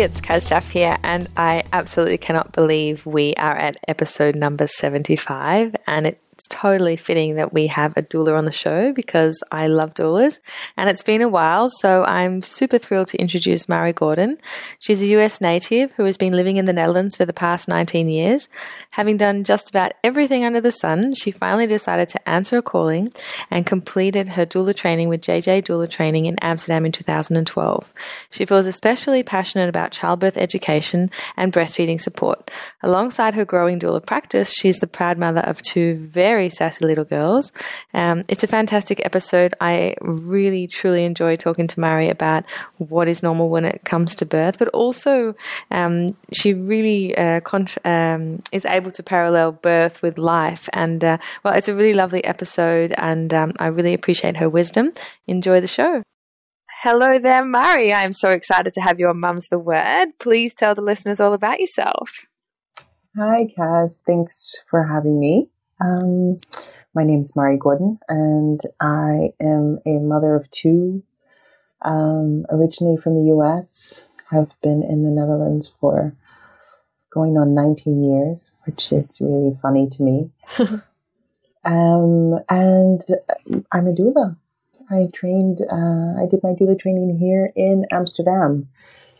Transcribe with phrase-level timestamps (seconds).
[0.00, 5.76] It's Kaz Jaff here, and I absolutely cannot believe we are at episode number 75,
[5.86, 9.68] and it it's totally fitting that we have a doula on the show because I
[9.68, 10.40] love doulas
[10.76, 11.68] and it's been a while.
[11.68, 14.38] So I'm super thrilled to introduce Mari Gordon.
[14.80, 18.08] She's a US native who has been living in the Netherlands for the past 19
[18.08, 18.48] years.
[18.90, 23.12] Having done just about everything under the sun, she finally decided to answer a calling
[23.48, 27.92] and completed her doula training with JJ Doula Training in Amsterdam in 2012.
[28.30, 32.50] She feels especially passionate about childbirth education and breastfeeding support.
[32.82, 37.04] Alongside her growing doula practice, she's the proud mother of two very very sassy little
[37.04, 37.52] girls.
[37.92, 39.52] Um, it's a fantastic episode.
[39.60, 42.44] I really, truly enjoy talking to Mari about
[42.78, 45.34] what is normal when it comes to birth, but also
[45.70, 47.40] um, she really uh,
[47.84, 50.66] um, is able to parallel birth with life.
[50.72, 54.92] And uh, well, it's a really lovely episode, and um, I really appreciate her wisdom.
[55.26, 56.00] Enjoy the show.
[56.82, 57.92] Hello there, Mari.
[57.92, 60.06] I'm so excited to have you on Mum's the Word.
[60.18, 62.08] Please tell the listeners all about yourself.
[63.18, 64.00] Hi, Kaz.
[64.06, 65.48] Thanks for having me.
[65.84, 66.38] Um,
[66.94, 71.02] my name is Mari Gordon, and I am a mother of two.
[71.82, 76.16] Um, originally from the U.S., have been in the Netherlands for
[77.12, 80.30] going on 19 years, which is really funny to me.
[81.64, 83.02] um, and
[83.70, 84.36] I'm a doula.
[84.90, 88.68] I trained, uh, I did my doula training here in Amsterdam.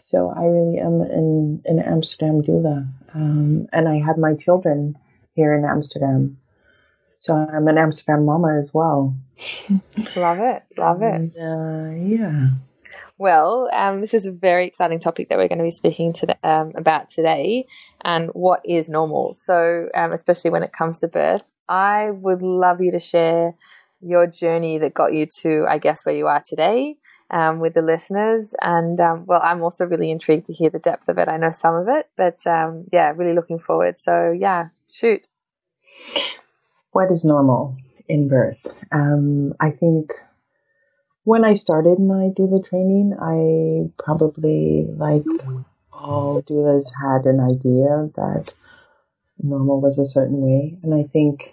[0.00, 2.88] So I really am an, an Amsterdam doula.
[3.12, 4.96] Um, and I had my children
[5.34, 6.38] here in Amsterdam.
[7.24, 9.16] So I'm an Amsterdam mama as well.
[10.14, 10.62] Love it.
[10.76, 11.14] Love it.
[11.14, 12.48] And, uh, yeah.
[13.16, 16.26] Well, um, this is a very exciting topic that we're going to be speaking to
[16.26, 17.64] the, um, about today,
[18.04, 19.32] and what is normal.
[19.32, 23.54] So, um, especially when it comes to birth, I would love you to share
[24.02, 26.98] your journey that got you to, I guess, where you are today
[27.30, 28.54] um, with the listeners.
[28.60, 31.28] And um, well, I'm also really intrigued to hear the depth of it.
[31.28, 33.98] I know some of it, but um, yeah, really looking forward.
[33.98, 35.22] So, yeah, shoot
[36.94, 37.76] what is normal
[38.08, 38.58] in birth?
[38.92, 40.12] Um, I think
[41.24, 45.24] when I started my doula training, I probably, like
[45.92, 48.54] all doulas, had an idea that
[49.42, 50.76] normal was a certain way.
[50.84, 51.52] And I think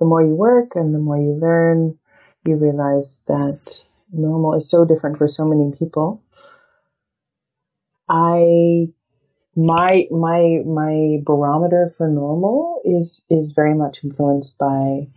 [0.00, 1.96] the more you work and the more you learn,
[2.44, 6.20] you realize that normal is so different for so many people.
[8.08, 8.88] I
[9.56, 15.08] my my my barometer for normal is is very much influenced by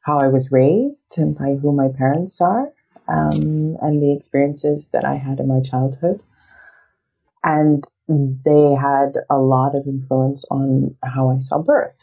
[0.00, 2.72] how I was raised and by who my parents are
[3.08, 6.20] um, and the experiences that I had in my childhood.
[7.44, 11.94] And they had a lot of influence on how I saw birth.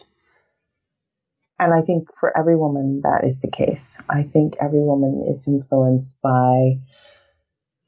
[1.57, 3.97] And I think for every woman that is the case.
[4.09, 6.79] I think every woman is influenced by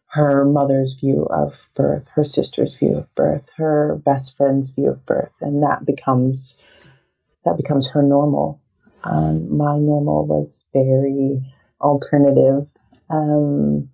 [0.08, 5.06] her mother's view of birth, her sister's view of birth, her best friend's view of
[5.06, 6.58] birth, and that becomes
[7.46, 8.60] that becomes her normal.
[9.04, 12.68] Um, my normal was very alternative.
[13.10, 13.90] Um,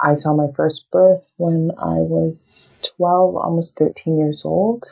[0.00, 4.84] I saw my first birth when I was 12, almost 13 years old.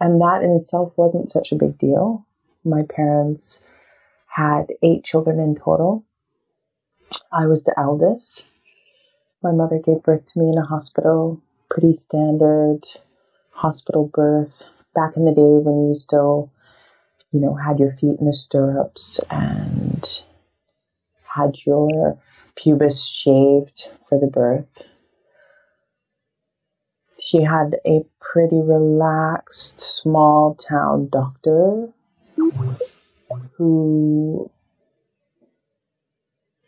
[0.00, 2.26] And that in itself wasn't such a big deal.
[2.64, 3.60] My parents
[4.26, 6.04] had eight children in total.
[7.32, 8.44] I was the eldest.
[9.42, 12.84] My mother gave birth to me in a hospital, pretty standard
[13.50, 14.52] hospital birth.
[14.94, 16.50] Back in the day when you still,
[17.32, 20.04] you know, had your feet in the stirrups and
[21.22, 22.18] had your
[22.56, 24.66] pubis shaved for the birth.
[27.20, 31.88] She had a pretty relaxed small town doctor
[33.56, 34.50] who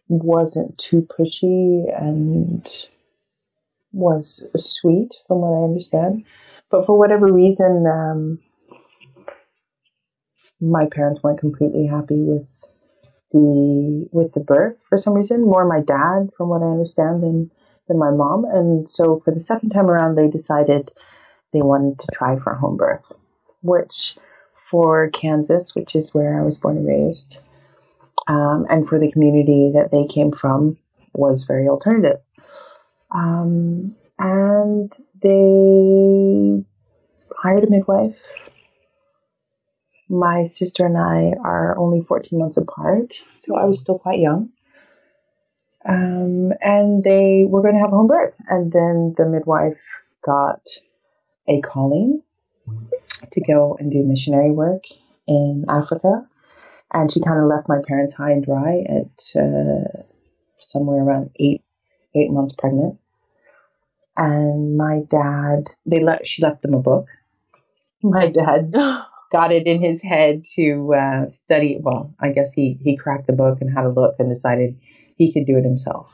[0.08, 2.66] wasn't too pushy and
[3.92, 6.24] was sweet, from what I understand.
[6.70, 8.38] But for whatever reason, um,
[10.60, 12.46] my parents weren't completely happy with
[13.32, 15.42] the with the birth for some reason.
[15.42, 17.50] More my dad, from what I understand, than
[17.86, 18.44] than my mom.
[18.44, 20.90] And so for the second time around, they decided
[21.52, 23.04] they wanted to try for home birth,
[23.62, 24.16] which
[24.70, 27.38] for Kansas, which is where I was born and raised,
[28.28, 30.76] um, and for the community that they came from
[31.14, 32.20] was very alternative.
[33.10, 34.92] Um, and
[35.22, 36.64] they
[37.34, 38.16] hired a midwife.
[40.10, 44.50] My sister and I are only 14 months apart, so I was still quite young.
[45.86, 48.34] Um, and they were going to have a home birth.
[48.48, 49.78] And then the midwife
[50.22, 50.60] got
[51.48, 52.22] a calling
[53.32, 54.84] to go and do missionary work
[55.26, 56.28] in Africa.
[56.92, 60.02] And she kind of left my parents high and dry at uh,
[60.60, 61.62] somewhere around eight
[62.14, 62.98] eight months pregnant.
[64.16, 67.08] And my dad, they let she left them a book.
[68.02, 68.72] My dad
[69.32, 71.78] got it in his head to uh, study.
[71.80, 74.78] Well, I guess he he cracked the book and had a look and decided
[75.16, 76.10] he could do it himself.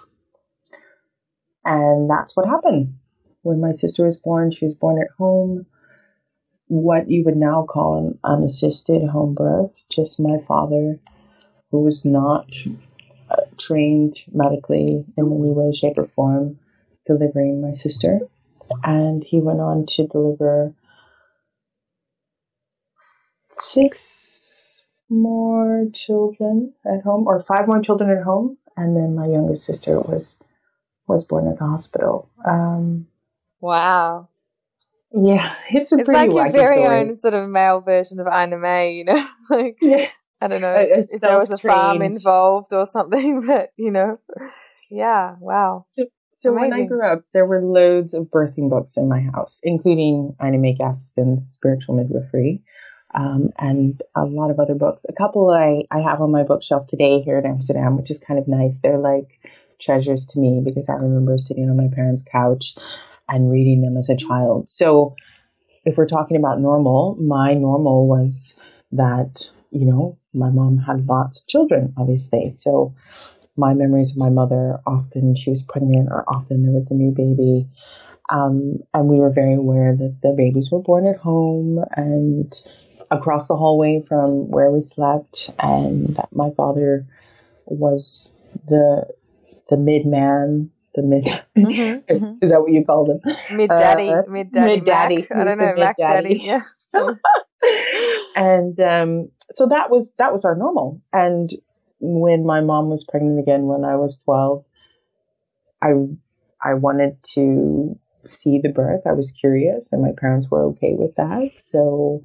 [1.64, 2.94] And that's what happened.
[3.42, 5.66] When my sister was born, she was born at home,
[6.66, 9.70] what you would now call an unassisted home birth.
[9.90, 10.98] Just my father,
[11.70, 12.46] who was not
[13.30, 16.58] uh, trained medically in any way, shape, or form,
[17.06, 18.20] delivering my sister.
[18.82, 20.74] And he went on to deliver
[23.60, 29.66] six more children at home, or five more children at home, and then my youngest
[29.66, 30.36] sister was
[31.06, 32.30] was born at the hospital.
[32.46, 33.06] Um,
[33.60, 34.28] wow.
[35.14, 37.00] Yeah, it's a it's like your very story.
[37.00, 39.26] own sort of male version of Ina May, you know?
[39.50, 40.08] like Yeah.
[40.40, 43.90] I don't know A- a if there was a farm involved or something, but you
[43.90, 44.18] know,
[44.90, 45.86] yeah, wow.
[46.36, 50.36] So when I grew up, there were loads of birthing books in my house, including
[50.44, 52.62] Ina May Gaskin's Spiritual Midwifery,
[53.14, 55.06] um, and a lot of other books.
[55.08, 58.38] A couple I, I have on my bookshelf today here in Amsterdam, which is kind
[58.38, 58.80] of nice.
[58.82, 59.40] They're like
[59.80, 62.74] treasures to me because I remember sitting on my parents' couch
[63.28, 64.66] and reading them as a child.
[64.70, 65.14] So
[65.84, 68.54] if we're talking about normal, my normal was
[68.92, 72.50] that, you know, my mom had lots of children, obviously.
[72.52, 72.94] So
[73.56, 77.12] my memories of my mother often she was pregnant or often there was a new
[77.12, 77.68] baby
[78.30, 82.52] um, and we were very aware that the babies were born at home and
[83.10, 87.06] across the hallway from where we slept and that my father
[87.66, 88.34] was
[88.66, 89.06] the
[89.70, 91.24] the mid man the mid
[91.56, 92.38] Mhm, mhm.
[92.42, 93.20] is that what you call them
[93.50, 95.28] Mid daddy, Uh, mid daddy, mid-daddy.
[95.34, 96.28] I don't know, the Mac daddy.
[96.28, 96.44] mid-daddy.
[96.44, 96.62] Yeah.
[98.36, 101.00] and um, so that was that was our normal.
[101.12, 101.50] And
[102.00, 104.64] when my mom was pregnant again when I was twelve,
[105.82, 105.92] I
[106.62, 109.02] I wanted to see the birth.
[109.06, 111.50] I was curious, and my parents were okay with that.
[111.56, 112.22] So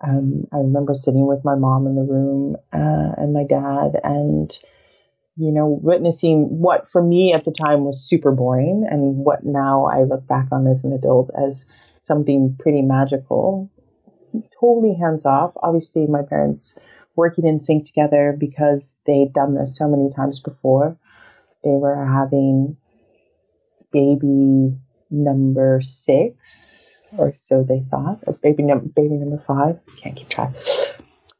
[0.00, 4.50] um, I remember sitting with my mom in the room uh, and my dad, and
[5.36, 9.86] you know, witnessing what for me at the time was super boring, and what now
[9.86, 11.66] I look back on as an adult as
[12.04, 13.70] something pretty magical
[14.58, 15.52] totally hands off.
[15.56, 16.76] Obviously, my parents
[17.16, 20.96] working in sync together because they'd done this so many times before.
[21.64, 22.76] They were having
[23.92, 24.76] baby
[25.10, 29.78] number six, or so they thought, or baby number baby number five.
[30.02, 30.54] Can't keep track.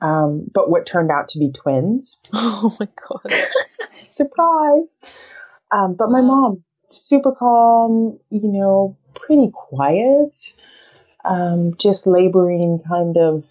[0.01, 2.19] Um, but what turned out to be twins.
[2.33, 3.35] oh my god.
[4.13, 5.01] Surprise!
[5.71, 10.33] Um, but my mom, super calm, you know, pretty quiet,
[11.25, 13.45] um, just laboring kind of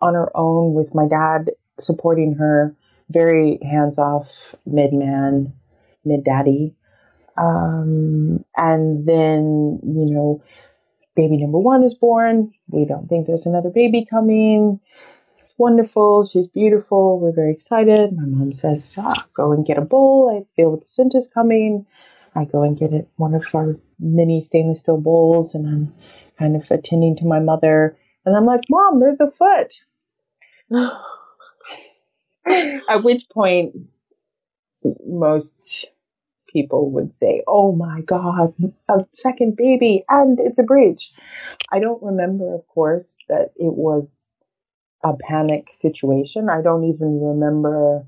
[0.00, 1.50] on her own with my dad
[1.80, 2.74] supporting her,
[3.10, 4.28] very hands off,
[4.66, 5.52] mid man,
[6.04, 6.74] mid daddy.
[7.36, 10.42] Um, and then, you know,
[11.14, 12.52] baby number one is born.
[12.68, 14.80] We don't think there's another baby coming.
[15.58, 16.26] Wonderful.
[16.28, 17.20] She's beautiful.
[17.20, 18.12] We're very excited.
[18.12, 20.30] My mom says, ah, go and get a bowl.
[20.36, 21.86] I feel the placenta's coming.
[22.34, 25.94] I go and get it, one of our mini stainless steel bowls, and I'm
[26.38, 27.96] kind of attending to my mother.
[28.26, 29.74] And I'm like, Mom, there's a foot.
[32.88, 33.76] At which point,
[35.06, 35.86] most
[36.48, 38.54] people would say, Oh my God,
[38.88, 41.12] a second baby, and it's a breech.
[41.72, 44.27] I don't remember, of course, that it was
[45.04, 46.48] a panic situation.
[46.50, 48.06] I don't even remember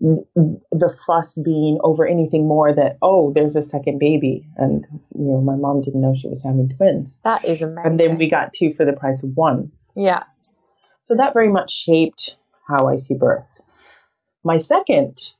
[0.00, 4.46] the fuss being over anything more that, oh, there's a second baby.
[4.56, 4.84] And,
[5.14, 7.16] you know, my mom didn't know she was having twins.
[7.24, 7.90] that is amazing.
[7.92, 9.70] And then we got two for the price of one.
[9.94, 10.24] Yeah.
[11.04, 13.46] So that very much shaped how I see birth.
[14.42, 15.32] My second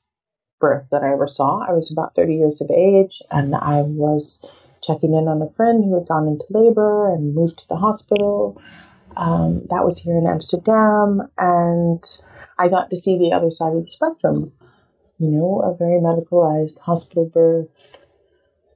[0.60, 4.42] birth that I ever saw, I was about 30 years of age and I was
[4.82, 8.60] checking in on a friend who had gone into labor and moved to the hospital.
[9.16, 12.02] Um, that was here in Amsterdam and
[12.58, 14.52] I got to see the other side of the spectrum.
[15.18, 17.68] You know, a very medicalized hospital birth,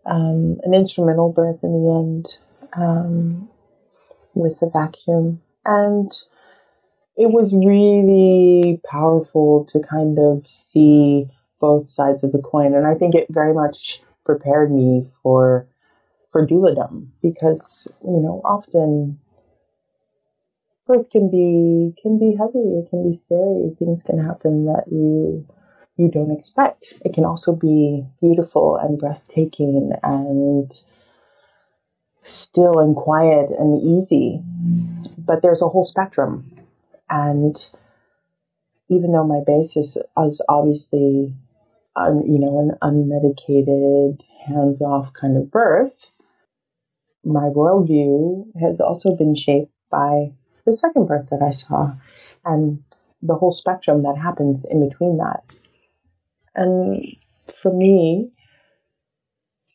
[0.06, 2.26] um, an instrumental birth in the end,
[2.74, 3.48] um,
[4.34, 5.42] with a vacuum.
[5.64, 6.12] And
[7.16, 11.26] it was really powerful to kind of see
[11.60, 15.66] both sides of the coin, and I think it very much prepared me for
[16.30, 19.18] for douladom because you know often
[20.88, 25.46] birth can be can be heavy, it can be scary, things can happen that you
[25.96, 26.94] you don't expect.
[27.04, 30.72] It can also be beautiful and breathtaking and
[32.24, 34.42] still and quiet and easy.
[35.18, 36.50] But there's a whole spectrum.
[37.10, 37.56] And
[38.88, 41.34] even though my basis is obviously,
[41.96, 45.92] you know, an unmedicated, hands-off kind of birth,
[47.24, 50.32] my worldview has also been shaped by
[50.68, 51.94] the second birth that I saw
[52.44, 52.82] and
[53.22, 55.42] the whole spectrum that happens in between that.
[56.54, 57.16] And
[57.60, 58.30] for me,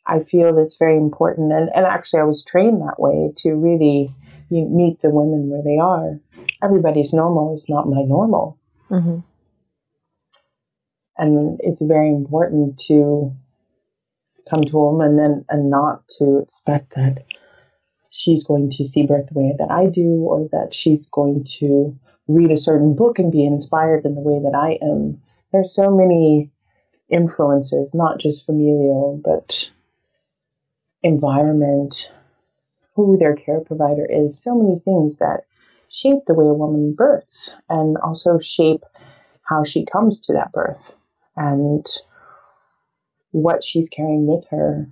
[0.06, 1.52] I feel it's very important.
[1.52, 4.14] And, and actually, I was trained that way to really
[4.50, 6.20] you meet the women where they are.
[6.62, 8.60] Everybody's normal is not my normal.
[8.90, 9.20] Mm-hmm.
[11.18, 13.34] And it's very important to
[14.50, 17.24] come to a woman and, and not to expect that
[18.14, 21.98] she's going to see birth the way that I do or that she's going to
[22.28, 25.22] read a certain book and be inspired in the way that I am.
[25.52, 26.52] There's so many
[27.10, 29.70] influences, not just familial, but
[31.02, 32.10] environment,
[32.96, 35.42] who their care provider is, so many things that
[35.90, 38.84] shape the way a woman births and also shape
[39.42, 40.96] how she comes to that birth
[41.36, 41.86] and
[43.32, 44.88] what she's carrying with her,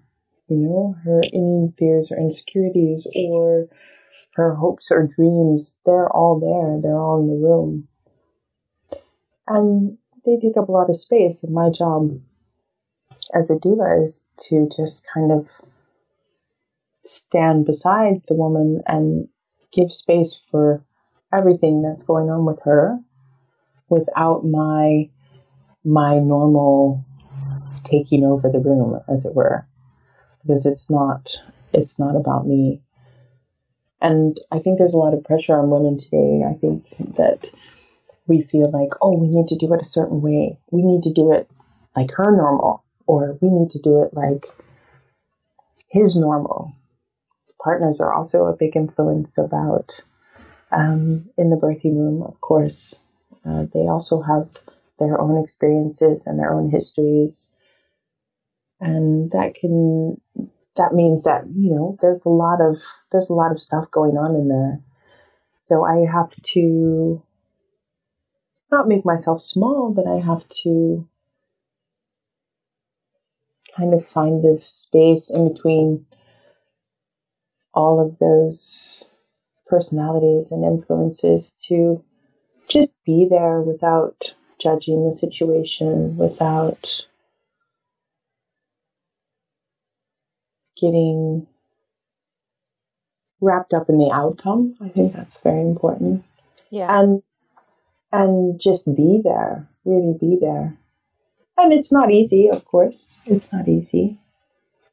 [0.51, 3.67] you know, her any fears or insecurities or
[4.33, 6.81] her hopes or dreams, they're all there.
[6.81, 7.87] They're all in the room.
[9.47, 11.43] And they take up a lot of space.
[11.43, 12.19] And my job
[13.33, 15.47] as a doula is to just kind of
[17.05, 19.27] stand beside the woman and
[19.73, 20.83] give space for
[21.33, 22.99] everything that's going on with her
[23.89, 25.09] without my
[25.83, 27.03] my normal
[27.85, 29.65] taking over the room as it were
[30.41, 31.27] because it's not
[31.73, 32.81] it's not about me
[34.01, 36.85] and i think there's a lot of pressure on women today i think
[37.17, 37.39] that
[38.27, 41.13] we feel like oh we need to do it a certain way we need to
[41.13, 41.49] do it
[41.95, 44.45] like her normal or we need to do it like
[45.89, 46.73] his normal
[47.61, 49.91] partners are also a big influence about
[50.71, 53.01] um, in the birthing room, of course.
[53.45, 54.47] Uh, they also have
[54.99, 57.49] their own experiences and their own histories.
[58.81, 60.19] And that can,
[60.75, 62.77] that means that, you know, there's a lot of,
[63.11, 64.79] there's a lot of stuff going on in there.
[65.65, 67.21] So I have to
[68.71, 71.07] not make myself small, but I have to
[73.77, 76.05] kind of find a space in between
[77.73, 79.07] all of those
[79.67, 82.03] personalities and influences to
[82.67, 87.05] just be there without judging the situation, without
[90.81, 91.47] getting
[93.39, 94.75] wrapped up in the outcome.
[94.81, 96.23] I think that's very important.
[96.69, 96.87] Yeah.
[96.99, 97.23] And
[98.11, 100.77] and just be there, really be there.
[101.57, 103.13] And it's not easy, of course.
[103.25, 104.17] It's not easy.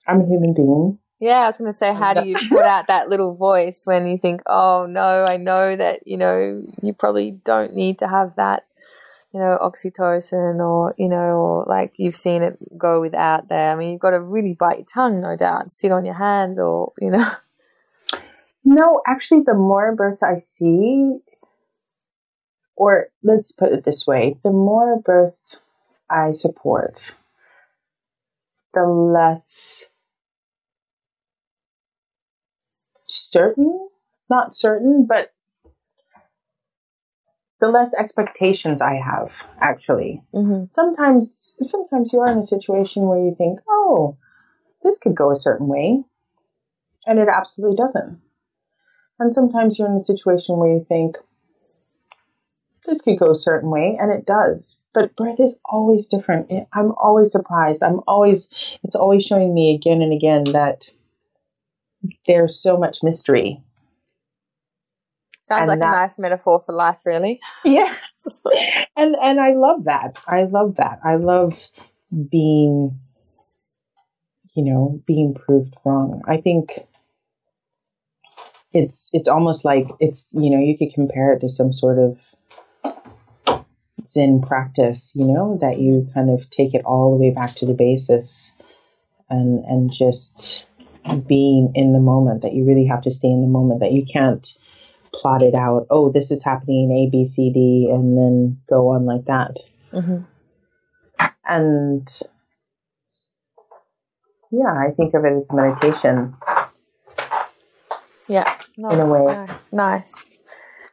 [0.07, 0.99] I'm a human being.
[1.21, 4.07] Yeah, I was going to say, how do you put out that little voice when
[4.07, 8.37] you think, oh no, I know that, you know, you probably don't need to have
[8.37, 8.67] that,
[9.33, 13.71] you know, oxytocin or, you know, or like you've seen it go without there.
[13.71, 16.59] I mean, you've got to really bite your tongue, no doubt, sit on your hands
[16.59, 17.31] or, you know.
[18.71, 21.21] No, actually, the more births I see,
[22.77, 25.61] or let's put it this way, the more births
[26.11, 27.15] I support,
[28.75, 29.87] the less
[33.07, 33.89] certain,
[34.29, 35.33] not certain, but
[37.61, 40.23] the less expectations I have, actually.
[40.35, 40.67] Mm-hmm.
[40.71, 44.17] Sometimes, sometimes you are in a situation where you think, oh,
[44.83, 46.03] this could go a certain way,
[47.07, 48.21] and it absolutely doesn't.
[49.19, 51.17] And sometimes you're in a situation where you think,
[52.87, 54.77] this could go a certain way, and it does.
[54.95, 56.51] But birth is always different.
[56.73, 57.83] I'm always surprised.
[57.83, 58.49] I'm always,
[58.85, 60.83] it's always showing me again and again that
[62.27, 63.63] there's so much mystery.
[65.49, 67.41] Sounds and like that, a nice metaphor for life, really.
[67.65, 67.95] Yeah.
[68.97, 70.19] and and I love that.
[70.27, 71.01] I love that.
[71.05, 71.59] I love
[72.31, 72.99] being
[74.59, 76.23] you know, being proved wrong.
[76.27, 76.81] I think
[78.73, 82.19] it's it's almost like it's you know, you could compare it to some sort of
[84.09, 87.67] Zen practice, you know, that you kind of take it all the way back to
[87.67, 88.53] the basis
[89.31, 90.65] and and just
[91.29, 94.05] being in the moment, that you really have to stay in the moment, that you
[94.13, 94.57] can't
[95.19, 95.87] plot it out.
[95.91, 99.51] Oh, this is happening A, B, C, D, and then go on like that.
[99.93, 100.19] Mm-hmm.
[101.45, 102.09] And
[104.51, 106.35] yeah, I think of it as meditation
[108.29, 108.59] Yeah.
[108.77, 109.73] No, in a way, Nice.
[109.73, 110.15] Nice.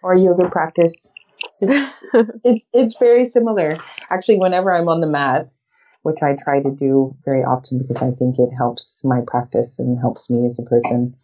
[0.02, 1.12] or yoga practice.
[1.62, 2.04] It's
[2.44, 3.78] it's it's very similar.
[4.10, 5.50] Actually, whenever I'm on the mat,
[6.04, 10.00] which I try to do very often because I think it helps my practice and
[10.00, 11.16] helps me as a person,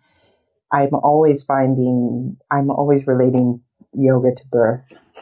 [0.71, 3.61] I'm always finding I'm always relating
[3.93, 4.93] yoga to birth.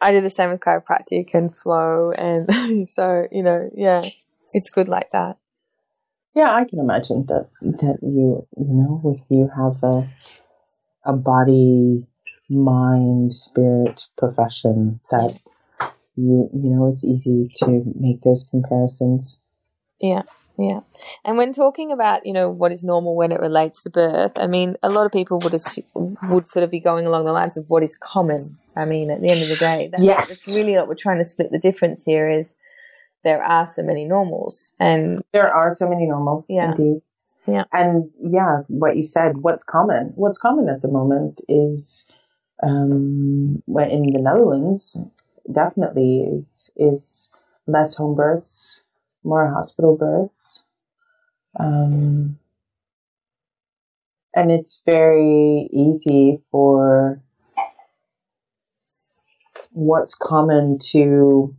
[0.00, 4.02] I do the same with chiropractic and flow, and so you know, yeah,
[4.52, 5.36] it's good like that.
[6.34, 10.08] Yeah, I can imagine that that you you know if you have a
[11.04, 12.06] a body,
[12.48, 15.38] mind, spirit profession that
[16.16, 19.38] you you know it's easy to make those comparisons.
[20.00, 20.22] Yeah,
[20.60, 20.80] yeah.
[21.24, 24.46] And when talking about you know what is normal when it relates to birth, I
[24.46, 27.56] mean, a lot of people would assume, would sort of be going along the lines
[27.56, 28.58] of what is common.
[28.76, 30.28] I mean, at the end of the day, that's, Yes.
[30.28, 32.28] that's really what we're trying to split the difference here.
[32.28, 32.56] Is
[33.24, 36.72] there are so many normals, and There are so many normals, Yeah.
[36.72, 37.02] indeed.
[37.46, 37.64] Yeah.
[37.72, 40.12] And yeah, what you said, what's common?
[40.14, 42.06] What's common at the moment is,
[42.62, 44.96] um, well, in the Netherlands,
[45.50, 47.32] definitely is is
[47.66, 48.84] less home births,
[49.24, 50.62] more hospital births,
[51.60, 52.38] um,
[54.34, 57.22] and it's very easy for
[59.72, 61.54] what's common to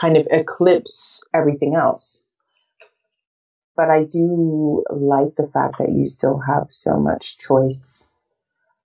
[0.00, 2.20] kind of eclipse everything else
[3.76, 8.10] but I do like the fact that you still have so much choice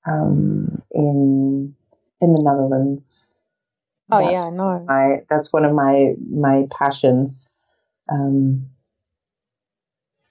[0.07, 1.75] um, in
[2.21, 3.27] in the Netherlands.
[4.11, 4.89] oh That's yeah, I know.
[4.89, 7.50] my that's one of my my passions.
[8.11, 8.67] Um,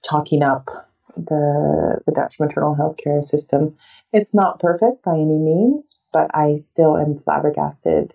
[0.07, 0.69] talking up
[1.15, 3.77] the the Dutch maternal health care system.
[4.13, 8.13] It's not perfect by any means, but I still am flabbergasted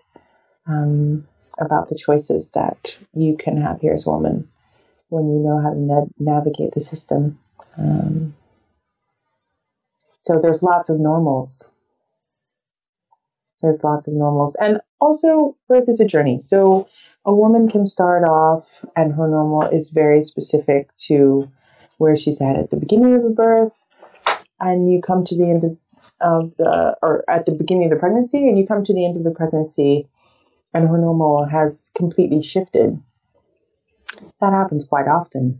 [0.67, 1.27] um,
[1.59, 2.77] about the choices that
[3.13, 4.47] you can have here as a woman
[5.09, 7.39] when you know how to na- navigate the system.
[7.77, 8.35] Um,
[10.11, 11.71] so there's lots of normals.
[13.61, 14.55] There's lots of normals.
[14.59, 16.39] And also, birth is a journey.
[16.41, 16.89] So
[17.27, 21.51] a woman can start off, and her normal is very specific to
[21.97, 23.73] where she's at at the beginning of the birth,
[24.61, 25.77] and you come to the end
[26.21, 29.17] of, the, or at the beginning of the pregnancy, and you come to the end
[29.17, 30.07] of the pregnancy,
[30.73, 32.97] and her normal has completely shifted.
[34.39, 35.59] That happens quite often.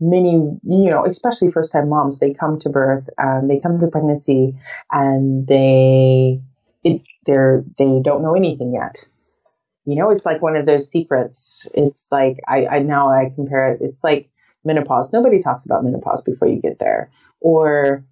[0.00, 3.88] Many, you know, especially first time moms, they come to birth and they come to
[3.88, 4.56] pregnancy
[4.92, 6.40] and they,
[6.84, 8.94] it, they're, they don't know anything yet.
[9.88, 11.66] You know, it's like one of those secrets.
[11.72, 14.28] It's like, I, I now I compare it, it's like
[14.64, 15.12] menopause.
[15.12, 17.10] Nobody talks about menopause before you get there.
[17.40, 18.04] Or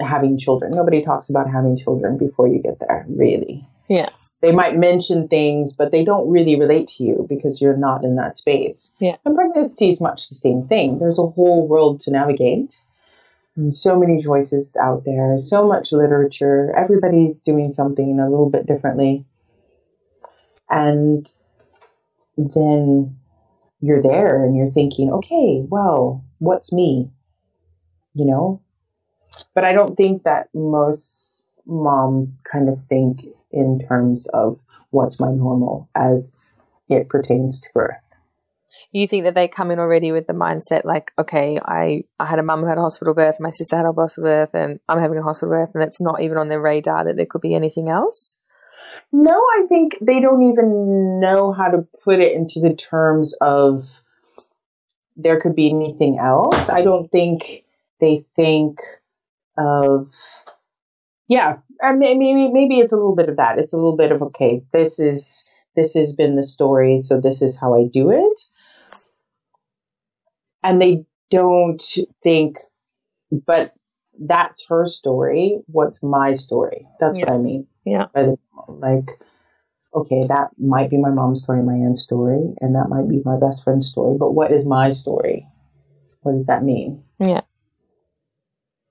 [0.00, 0.74] having children.
[0.74, 4.08] Nobody talks about having children before you get there, really Yeah,
[4.40, 8.16] they might mention things, but they don't really relate to you because you're not in
[8.16, 8.94] that space.
[8.98, 9.16] Yeah.
[9.24, 10.98] And pregnancy is much the same thing.
[10.98, 12.74] There's a whole world to navigate.
[13.56, 16.72] And so many choices out there, so much literature.
[16.76, 19.26] Everybody's doing something a little bit differently.
[20.70, 21.30] And
[22.36, 23.16] then
[23.80, 27.10] you're there and you're thinking, okay, well, what's me?
[28.14, 28.62] You know?
[29.54, 34.58] But I don't think that most moms kind of think in terms of
[34.90, 36.56] what's my normal as
[36.88, 37.94] it pertains to birth.
[38.92, 42.38] you think that they come in already with the mindset like, okay, I I had
[42.38, 44.98] a mum who had a hospital birth, my sister had a hospital birth, and I'm
[44.98, 47.54] having a hospital birth, and it's not even on their radar that there could be
[47.54, 48.36] anything else.
[49.12, 53.88] No, I think they don't even know how to put it into the terms of
[55.16, 56.68] there could be anything else.
[56.68, 57.64] I don't think
[58.00, 58.78] they think
[59.58, 60.10] of
[61.28, 63.58] yeah, I mean, maybe maybe it's a little bit of that.
[63.58, 65.44] It's a little bit of okay, this is
[65.76, 68.40] this has been the story, so this is how I do it.
[70.62, 71.82] And they don't
[72.22, 72.58] think,
[73.30, 73.72] but
[74.18, 75.60] that's her story.
[75.66, 76.86] What's my story?
[76.98, 77.66] That's what I mean.
[77.84, 78.06] Yeah.
[78.68, 79.08] Like,
[79.94, 83.38] okay, that might be my mom's story, my aunt's story, and that might be my
[83.38, 84.16] best friend's story.
[84.18, 85.46] But what is my story?
[86.22, 87.04] What does that mean?
[87.18, 87.42] Yeah.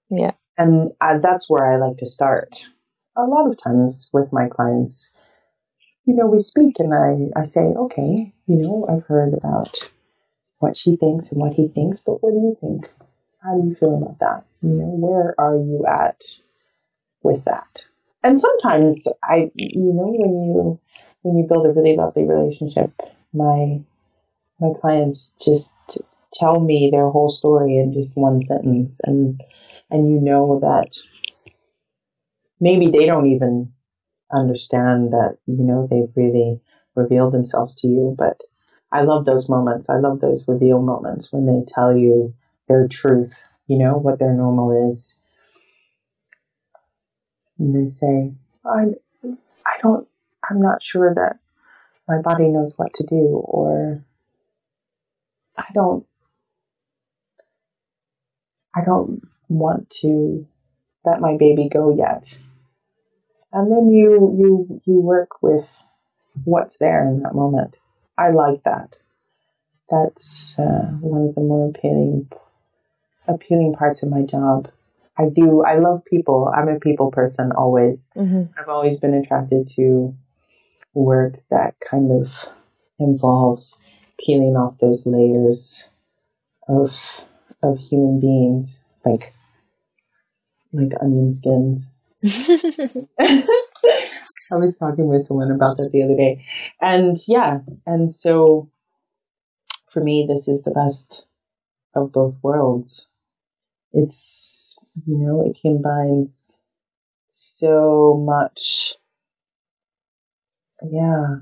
[0.10, 0.32] Yeah.
[0.58, 2.66] And uh, that's where I like to start.
[3.16, 5.14] A lot of times with my clients,
[6.06, 9.78] you know, we speak and I, I say, okay, you know, I've heard about
[10.58, 12.90] what she thinks and what he thinks, but what do you think?
[13.42, 14.46] How do you feel about that?
[14.62, 16.22] You know, where are you at
[17.24, 17.84] with that?
[18.24, 20.80] And sometimes I, you know, when you,
[21.24, 22.92] when you build a really lovely relationship,
[23.34, 23.82] my,
[24.60, 25.74] my clients just
[26.34, 29.42] tell me their whole story in just one sentence and
[29.92, 30.90] and you know that
[32.60, 33.74] maybe they don't even
[34.34, 36.62] understand that, you know, they've really
[36.96, 38.16] revealed themselves to you.
[38.18, 38.42] But
[38.92, 39.90] I love those moments.
[39.90, 42.36] I love those reveal moments when they tell you
[42.70, 43.34] their truth,
[43.68, 45.19] you know, what their normal is.
[47.60, 48.34] And they say,
[48.66, 48.86] I,
[49.66, 50.08] I don't,
[50.50, 51.40] I'm not sure that
[52.08, 54.04] my body knows what to do, or
[55.58, 56.06] I don't,
[58.76, 60.48] I don't want to
[61.06, 62.26] let my baby go yet
[63.52, 65.68] and then you you you work with
[66.44, 67.76] what's there in that moment.
[68.18, 68.96] I like that.
[69.90, 72.30] That's uh, one of the more appealing
[73.28, 74.70] appealing parts of my job.
[75.20, 75.64] I do.
[75.64, 76.52] I love people.
[76.56, 78.00] I'm a people person always.
[78.16, 78.44] Mm-hmm.
[78.58, 80.16] I've always been attracted to
[80.94, 82.32] work that kind of
[83.00, 83.80] involves
[84.26, 85.90] peeling off those layers
[86.68, 86.92] of
[87.62, 89.34] of human beings, like
[90.72, 91.86] like onion skins.
[94.52, 96.46] I was talking with someone about that the other day.
[96.82, 98.70] And yeah, and so
[99.92, 101.24] for me, this is the best
[101.96, 103.06] of both worlds.
[103.92, 104.69] It's,
[105.06, 106.58] you know, it combines
[107.36, 108.96] so much,
[110.84, 111.38] yeah,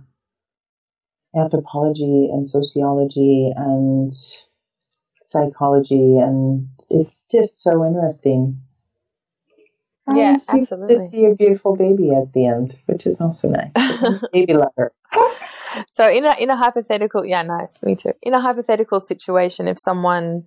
[1.35, 4.13] anthropology and sociology and
[5.25, 8.61] psychology, and it's just so interesting
[10.15, 10.95] yeah, absolutely.
[10.95, 13.71] To see a beautiful baby at the end, which is also nice.
[14.31, 14.93] baby lover.
[15.91, 18.13] so in a in a hypothetical, yeah, nice, me too.
[18.21, 20.45] In a hypothetical situation, if someone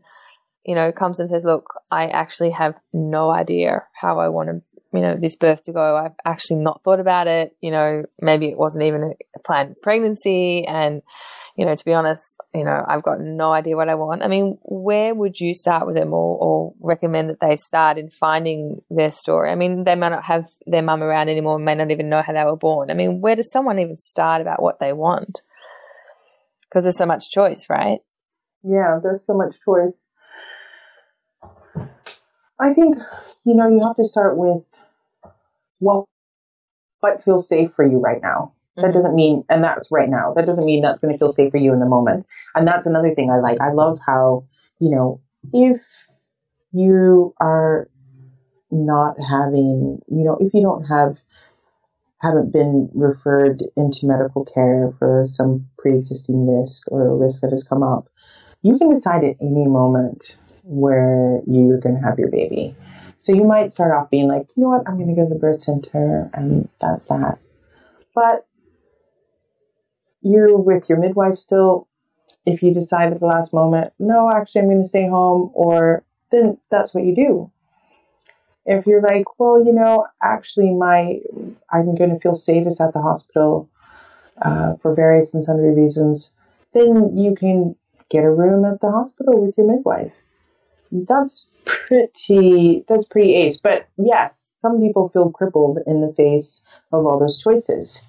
[0.71, 4.63] you know comes and says, "Look, I actually have no idea how I want to
[4.93, 5.97] you know, this birth to go.
[5.97, 7.57] I've actually not thought about it.
[7.61, 10.67] You know, maybe it wasn't even a planned pregnancy.
[10.67, 11.03] And,
[11.57, 14.23] you know, to be honest, you know, I've got no idea what I want.
[14.23, 18.11] I mean, where would you start with them or, or recommend that they start in
[18.11, 19.51] finding their story?
[19.51, 22.33] I mean, they might not have their mum around anymore, may not even know how
[22.33, 22.91] they were born.
[22.91, 25.43] I mean, where does someone even start about what they want?
[26.69, 27.99] Because there's so much choice, right?
[28.65, 29.95] Yeah, there's so much choice.
[32.61, 32.97] I think,
[33.45, 34.63] you know, you have to start with
[35.81, 36.09] well,
[37.01, 38.53] what feels safe for you right now?
[38.79, 38.83] Mm-hmm.
[38.83, 40.35] That doesn't mean, and that's right now.
[40.35, 42.27] That doesn't mean that's going to feel safe for you in the moment.
[42.55, 43.61] And that's another thing I like.
[43.61, 44.45] I love how,
[44.79, 45.21] you know,
[45.53, 45.81] if
[46.73, 47.89] you are
[48.71, 51.17] not having, you know, if you don't have,
[52.19, 57.65] haven't been referred into medical care for some pre-existing risk or a risk that has
[57.65, 58.09] come up,
[58.63, 60.37] you can decide at any moment
[60.71, 62.77] where you're going to have your baby.
[63.19, 65.35] So you might start off being like, you know what, I'm going to go to
[65.35, 67.39] the birth center and that's that.
[68.15, 68.47] But
[70.23, 71.89] you're with your midwife still.
[72.47, 76.05] If you decide at the last moment, no, actually, I'm going to stay home, or
[76.31, 77.53] then that's what you do.
[78.65, 81.21] If you're like, well, you know, actually, my
[81.71, 83.69] I'm going to feel safest at the hospital
[84.41, 86.31] uh, for various and sundry reasons,
[86.73, 87.77] then you can
[88.11, 90.13] get a room at the hospital with your midwife.
[90.93, 93.59] That's pretty that's pretty ace.
[93.59, 98.03] But yes, some people feel crippled in the face of all those choices.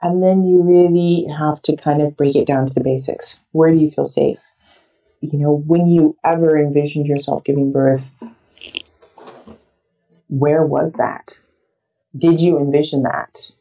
[0.00, 3.38] And then you really have to kind of break it down to the basics.
[3.52, 4.38] Where do you feel safe?
[5.20, 8.04] You know, when you ever envisioned yourself giving birth,
[10.28, 11.32] where was that?
[12.16, 13.52] Did you envision that?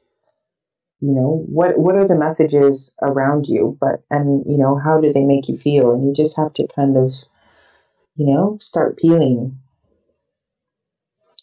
[0.99, 3.77] You know, what what are the messages around you?
[3.79, 5.91] But and you know, how do they make you feel?
[5.91, 7.11] And you just have to kind of
[8.21, 9.57] you know, start peeling.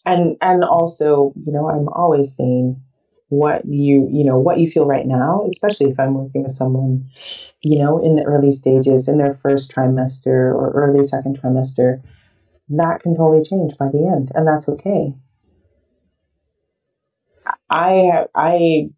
[0.06, 2.80] And and also, you know, I'm always saying
[3.30, 7.10] what you you know what you feel right now, especially if I'm working with someone,
[7.62, 12.00] you know, in the early stages, in their first trimester or early second trimester,
[12.70, 15.14] that can totally change by the end, and that's okay.
[17.70, 18.90] I I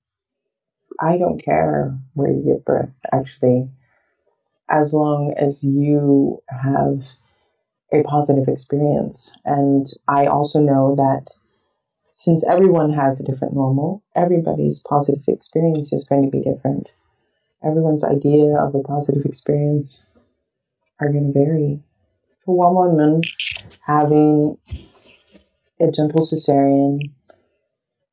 [1.01, 3.71] I don't care where you give birth, actually,
[4.69, 7.05] as long as you have
[7.92, 9.35] a positive experience.
[9.44, 11.26] And I also know that
[12.14, 16.90] since everyone has a different normal, everybody's positive experience is going to be different.
[17.64, 20.05] Everyone's idea of a positive experience
[21.00, 21.81] are going to vary.
[22.44, 23.22] For one woman,
[23.87, 24.59] having
[25.81, 27.11] a gentle cesarean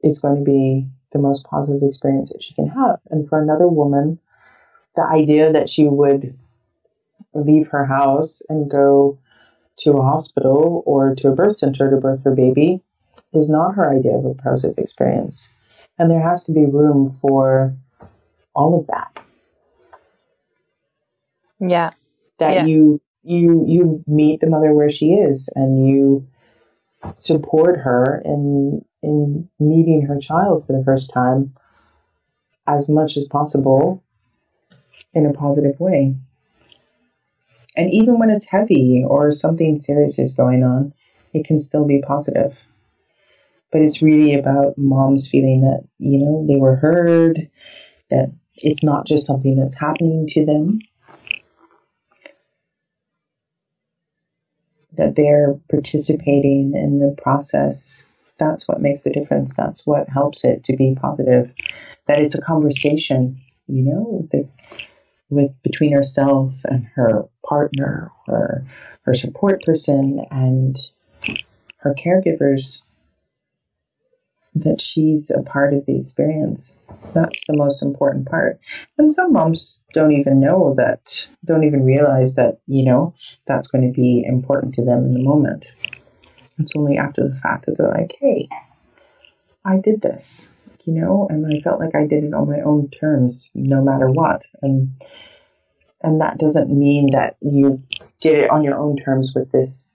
[0.01, 2.99] is going to be the most positive experience that she can have.
[3.09, 4.19] And for another woman,
[4.95, 6.37] the idea that she would
[7.33, 9.19] leave her house and go
[9.79, 12.81] to a hospital or to a birth center to birth her baby
[13.33, 15.47] is not her idea of a positive experience.
[15.99, 17.75] And there has to be room for
[18.53, 19.17] all of that.
[21.59, 21.91] Yeah.
[22.39, 22.65] That yeah.
[22.65, 26.27] you you you meet the mother where she is and you
[27.15, 31.53] support her in in meeting her child for the first time
[32.67, 34.03] as much as possible
[35.13, 36.15] in a positive way.
[37.77, 40.93] And even when it's heavy or something serious is going on,
[41.33, 42.57] it can still be positive.
[43.71, 47.49] But it's really about moms feeling that, you know, they were heard,
[48.09, 50.79] that it's not just something that's happening to them,
[54.93, 58.07] that they're participating in the process.
[58.39, 59.53] That's what makes the difference.
[59.55, 61.51] That's what helps it to be positive.
[62.07, 64.47] That it's a conversation, you know, the,
[65.29, 68.65] with between herself and her partner or
[69.03, 70.77] her support person and
[71.77, 72.81] her caregivers
[74.55, 76.77] that she's a part of the experience.
[77.13, 78.59] That's the most important part.
[78.97, 83.13] And some moms don't even know that, don't even realize that, you know,
[83.45, 85.65] that's going to be important to them in the moment.
[86.57, 88.49] It's only after the fact that they're like, hey,
[89.63, 90.49] I did this,
[90.87, 94.09] you know, and I felt like I did it on my own terms, no matter
[94.09, 94.43] what.
[94.61, 94.93] And
[96.01, 97.83] and that doesn't mean that you
[98.21, 99.89] did it on your own terms with this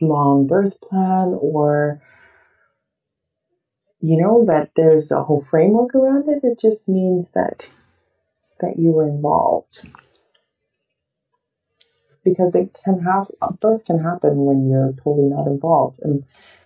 [0.00, 2.02] long birth plan or
[4.00, 6.40] you know that there's a whole framework around it.
[6.42, 7.64] It just means that
[8.60, 9.86] that you were involved.
[12.24, 13.28] Because it can have
[13.60, 16.00] birth can happen when you're totally not involved.
[16.02, 16.24] And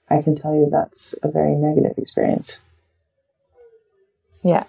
[0.09, 2.61] i can tell you that's a very negative experience
[4.49, 4.65] yeah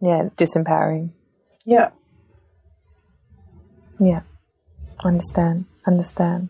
[0.00, 1.10] yeah disempowering
[1.64, 1.90] yeah
[3.98, 4.20] yeah
[5.04, 6.48] understand understand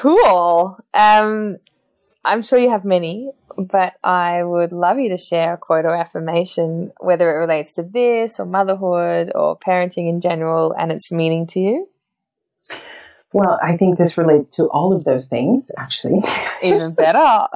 [0.00, 0.78] Cool.
[0.94, 1.56] Um,
[2.24, 5.94] I'm sure you have many, but I would love you to share a quote or
[5.94, 11.46] affirmation, whether it relates to this or motherhood or parenting in general and its meaning
[11.48, 11.88] to you.
[13.32, 16.22] Well, I think this relates to all of those things, actually.
[16.62, 17.18] Even better.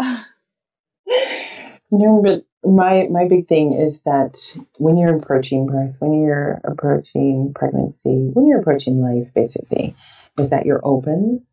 [1.91, 7.53] no, but my my big thing is that when you're approaching birth, when you're approaching
[7.55, 9.97] pregnancy, when you're approaching life, basically,
[10.39, 11.45] is that you're open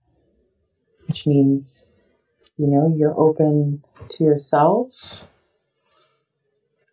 [1.12, 1.88] which means,
[2.56, 4.92] you know, you're open to yourself,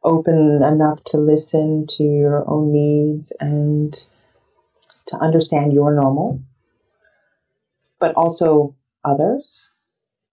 [0.02, 3.96] open enough to listen to your own needs and
[5.06, 6.42] to understand your normal,
[8.00, 9.70] but also others,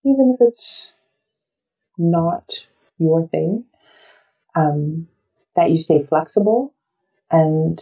[0.04, 0.92] even if it's
[2.00, 2.50] not
[2.98, 3.66] your thing.
[4.56, 5.08] Um,
[5.56, 6.74] that you stay flexible.
[7.32, 7.80] And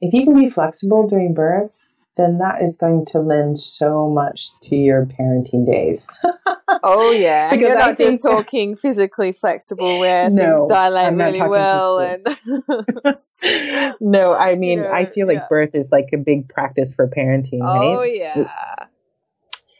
[0.00, 1.70] if you can be flexible during birth,
[2.16, 6.06] then that is going to lend so much to your parenting days.
[6.82, 11.98] oh yeah, because you're not just talking physically flexible where no, things dilate really well
[11.98, 12.26] and
[14.00, 15.46] No, I mean I feel like yeah.
[15.50, 18.16] birth is like a big practice for parenting, oh, right?
[18.16, 18.44] yeah.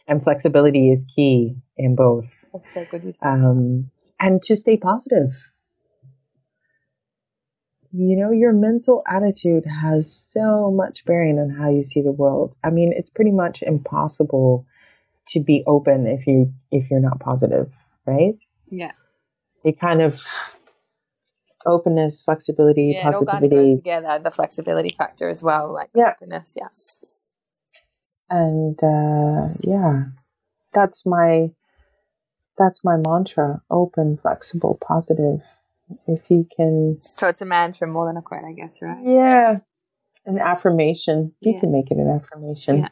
[0.07, 2.29] And flexibility is key in both.
[2.53, 3.15] That's so good.
[3.21, 5.31] Um, and to stay positive
[7.91, 12.55] you know, your mental attitude has so much bearing on how you see the world.
[12.63, 14.65] I mean, it's pretty much impossible
[15.29, 17.71] to be open if you if you're not positive,
[18.05, 18.35] right?
[18.69, 18.91] Yeah.
[19.63, 20.21] It kind of
[21.65, 23.55] openness, flexibility, yeah, positivity.
[23.55, 26.13] It all goes together, the flexibility factor as well, like yeah.
[26.19, 26.69] openness, yeah.
[28.29, 30.03] And uh, yeah,
[30.73, 31.51] that's my
[32.57, 35.41] that's my mantra: open, flexible, positive
[36.07, 36.99] if you can.
[37.01, 39.01] So it's a mantra more than a quote, I guess, right?
[39.03, 39.57] Yeah,
[40.25, 41.33] an affirmation.
[41.39, 41.59] You yeah.
[41.59, 42.79] can make it an affirmation.
[42.79, 42.89] Yeah.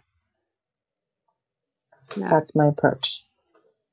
[2.15, 2.29] No.
[2.29, 3.23] That's my approach.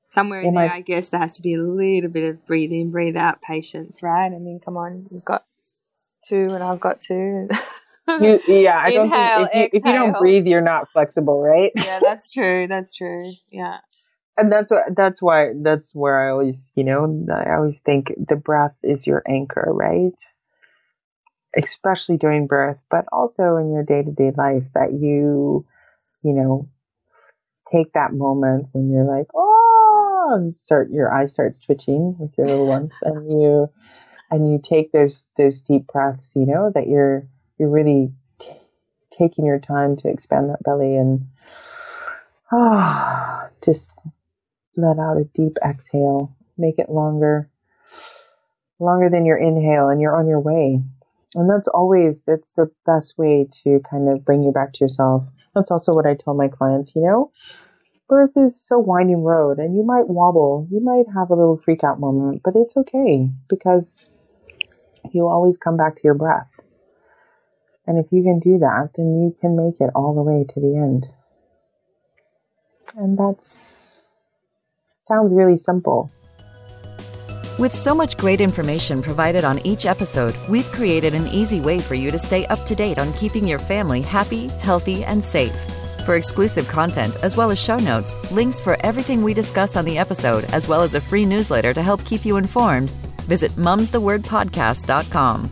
[0.08, 0.76] Somewhere in there, I...
[0.76, 4.00] I guess there has to be a little bit of breathe in, breathe out patience,
[4.02, 4.26] right?
[4.26, 5.44] I mean, come on, you've got
[6.28, 7.48] two, and I've got two.
[8.08, 11.72] you, yeah, I don't think if you, if you don't breathe, you're not flexible, right?
[11.74, 12.66] yeah, that's true.
[12.68, 13.32] That's true.
[13.50, 13.78] Yeah
[14.36, 18.36] and that's what that's why that's where I always you know I always think the
[18.36, 20.12] breath is your anchor, right?
[21.56, 25.66] Especially during birth, but also in your day to day life that you
[26.22, 26.68] you know
[27.72, 32.46] take that moment when you're like oh and start your eyes start twitching with your
[32.46, 33.68] little ones and you
[34.30, 37.26] and you take those those deep breaths you know that you're
[37.58, 38.50] you're really t-
[39.18, 41.26] taking your time to expand that belly and
[42.52, 43.90] ah just
[44.76, 46.34] let out a deep exhale.
[46.58, 47.48] Make it longer,
[48.78, 50.82] longer than your inhale, and you're on your way.
[51.34, 55.24] And that's always, that's the best way to kind of bring you back to yourself.
[55.54, 57.32] That's also what I tell my clients, you know,
[58.08, 61.82] birth is a winding road and you might wobble, you might have a little freak
[61.82, 64.06] out moment, but it's okay because
[65.12, 66.50] you always come back to your breath.
[67.86, 70.60] And if you can do that, then you can make it all the way to
[70.60, 71.06] the end.
[72.96, 73.91] And that's
[75.02, 76.10] sounds really simple.
[77.58, 81.94] With so much great information provided on each episode, we've created an easy way for
[81.94, 85.54] you to stay up to date on keeping your family happy, healthy, and safe.
[86.06, 89.98] For exclusive content, as well as show notes, links for everything we discuss on the
[89.98, 92.90] episode, as well as a free newsletter to help keep you informed,
[93.28, 95.50] visit mumsthewordpodcast.com.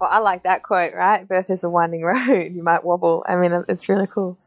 [0.00, 1.26] Well, I like that quote, right?
[1.26, 2.52] Birth is a winding road.
[2.52, 3.24] You might wobble.
[3.28, 4.38] I mean, it's really cool.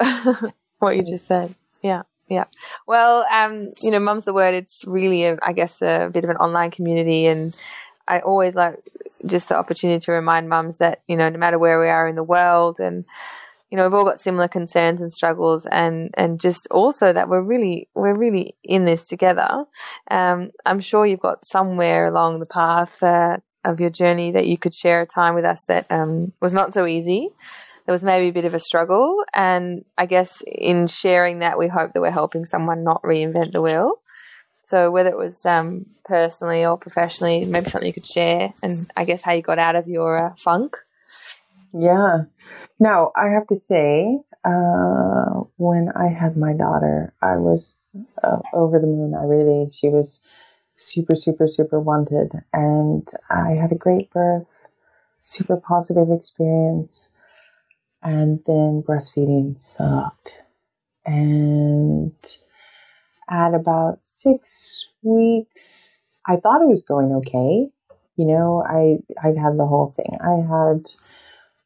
[0.80, 1.54] what you just said.
[1.82, 2.02] Yeah.
[2.28, 2.44] Yeah.
[2.86, 4.54] Well, um, you know, Mum's the Word.
[4.54, 7.26] It's really, a, I guess, a bit of an online community.
[7.26, 7.52] And
[8.06, 8.76] I always like
[9.26, 12.14] just the opportunity to remind mums that, you know, no matter where we are in
[12.14, 13.04] the world and,
[13.68, 17.42] you know, we've all got similar concerns and struggles and, and just also that we're
[17.42, 19.64] really, we're really in this together.
[20.08, 24.56] Um, I'm sure you've got somewhere along the path, uh, of your journey that you
[24.56, 27.28] could share a time with us that, um, was not so easy
[27.86, 29.24] there was maybe a bit of a struggle.
[29.34, 33.62] And I guess in sharing that, we hope that we're helping someone not reinvent the
[33.62, 34.00] wheel.
[34.70, 39.04] So whether it was um, personally or professionally, maybe something you could share, and I
[39.04, 40.76] guess how you got out of your uh, funk.
[41.72, 42.24] Yeah.
[42.78, 47.78] Now I have to say, uh, when I had my daughter, I was
[48.22, 49.12] uh, over the moon.
[49.14, 50.20] I really, she was
[50.78, 54.46] super, super, super wanted, and I had a great birth,
[55.22, 57.09] super positive experience
[58.02, 60.30] and then breastfeeding sucked.
[61.04, 62.12] And
[63.28, 67.70] at about six weeks, I thought it was going okay.
[68.16, 70.18] You know, I I had the whole thing.
[70.20, 70.86] I had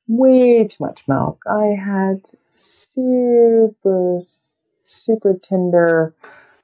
[0.06, 1.42] way too much milk.
[1.46, 4.22] I had super
[4.84, 6.14] super tender,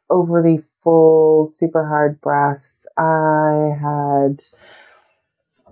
[0.08, 2.76] overly full, super hard breasts.
[2.96, 4.40] I had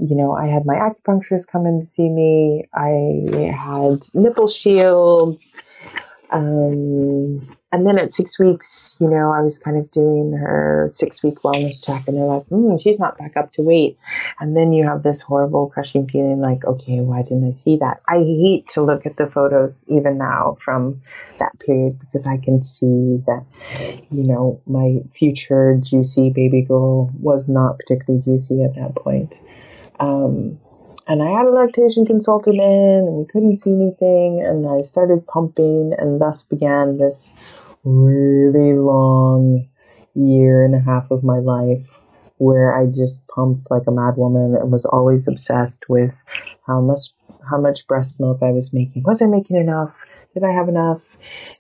[0.01, 2.69] you know, I had my acupuncturist come in to see me.
[2.75, 5.63] I had nipple shields.
[6.31, 11.23] Um, and then at six weeks, you know, I was kind of doing her six
[11.23, 13.99] week wellness check, and they're like, mm, she's not back up to weight.
[14.41, 18.01] And then you have this horrible, crushing feeling like, okay, why didn't I see that?
[18.09, 21.03] I hate to look at the photos even now from
[21.39, 23.45] that period because I can see that,
[24.11, 29.35] you know, my future juicy baby girl was not particularly juicy at that point.
[30.01, 30.59] Um,
[31.07, 35.27] and I had a lactation consultant in, and we couldn't see anything, and I started
[35.27, 37.33] pumping, and thus began this
[37.85, 39.69] really long
[40.15, 41.87] year and a half of my life
[42.39, 46.13] where I just pumped like a mad woman and was always obsessed with
[46.67, 47.11] how much
[47.49, 49.03] how much breast milk I was making.
[49.05, 49.95] Was I making enough?
[50.35, 51.01] Did I have enough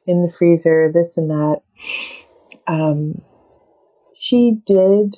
[0.06, 0.90] in the freezer?
[0.92, 1.62] This and that.
[2.66, 3.22] Um,
[4.14, 5.16] she did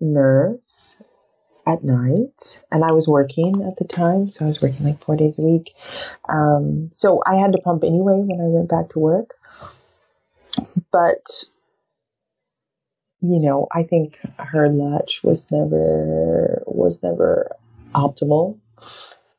[0.00, 0.58] nurse
[1.66, 4.30] at night and I was working at the time.
[4.30, 5.74] So I was working like four days a week.
[6.28, 9.34] Um, so I had to pump anyway when I went back to work.
[10.92, 11.44] But,
[13.20, 17.56] you know, I think her latch was never, was never
[17.94, 18.58] optimal.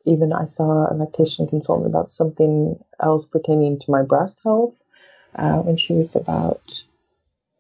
[0.06, 4.74] Even I saw a lactation consultant about something else pertaining to my breast health
[5.36, 6.62] uh, when she was about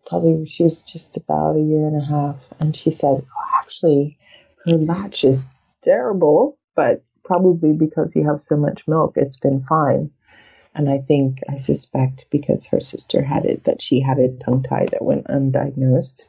[0.07, 4.17] probably she was just about a year and a half and she said oh, actually
[4.65, 5.49] her latch is
[5.83, 10.11] terrible, but probably because you have so much milk, it's been fine.
[10.73, 14.63] And I think, I suspect because her sister had it, that she had a tongue
[14.63, 16.27] tie that went undiagnosed.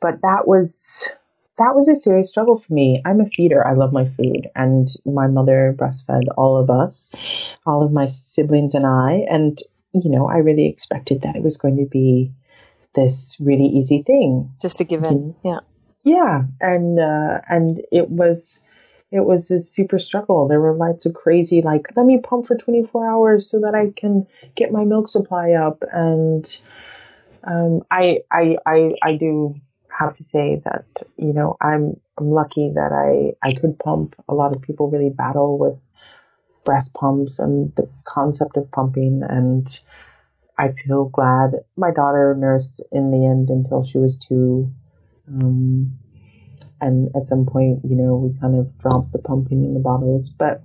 [0.00, 1.10] But that was,
[1.58, 3.02] that was a serious struggle for me.
[3.04, 3.66] I'm a feeder.
[3.66, 4.48] I love my food.
[4.54, 7.10] And my mother breastfed all of us,
[7.66, 9.26] all of my siblings and I.
[9.28, 9.58] And,
[9.92, 12.32] you know, I really expected that it was going to be
[12.94, 14.52] this really easy thing.
[14.62, 15.34] Just to give given.
[15.44, 15.60] Yeah.
[16.02, 18.58] Yeah, and uh, and it was
[19.10, 20.48] it was a super struggle.
[20.48, 23.92] There were lots of crazy like let me pump for 24 hours so that I
[23.96, 26.44] can get my milk supply up and
[27.44, 29.56] um, I, I I I do
[29.88, 30.84] have to say that
[31.16, 34.14] you know I'm I'm lucky that I I could pump.
[34.28, 35.78] A lot of people really battle with
[36.64, 39.68] breast pumps and the concept of pumping and
[40.58, 44.70] I feel glad my daughter nursed in the end until she was two
[45.30, 45.98] um,
[46.80, 50.28] and at some point, you know, we kind of dropped the pumping in the bottles,
[50.30, 50.62] but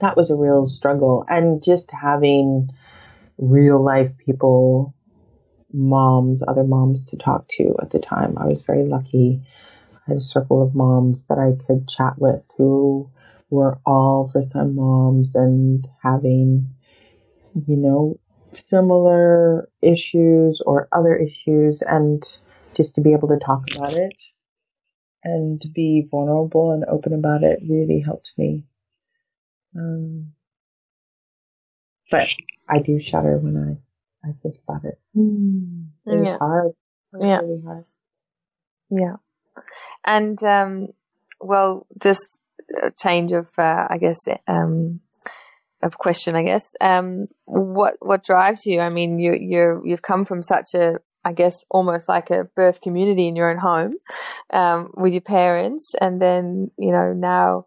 [0.00, 1.24] that was a real struggle.
[1.28, 2.70] And just having
[3.38, 4.94] real life people,
[5.72, 9.42] moms, other moms to talk to at the time, I was very lucky.
[9.94, 13.08] I had a circle of moms that I could chat with who
[13.50, 16.74] were all first time moms and having,
[17.66, 18.18] you know,
[18.54, 22.24] similar issues or other issues and
[22.76, 24.14] just to be able to talk about it
[25.24, 28.64] and be vulnerable and open about it really helped me.
[29.76, 30.32] Um,
[32.10, 32.34] but
[32.68, 34.98] I do shudder when I I think about it.
[35.16, 36.38] Mm, it's Yeah.
[36.38, 36.72] hard.
[37.14, 37.40] It's Yeah.
[37.40, 37.84] really hard.
[38.90, 39.16] Yeah.
[40.04, 40.88] And, um,
[41.40, 42.38] well, just
[42.82, 45.00] a change of, uh, I guess, um,
[45.82, 46.64] of question, I guess.
[46.80, 48.80] Um, what, what drives you?
[48.80, 52.80] I mean, you, you're, you've come from such a, I guess, almost like a birth
[52.80, 53.94] community in your own home,
[54.52, 55.94] um, with your parents.
[56.00, 57.66] And then, you know, now,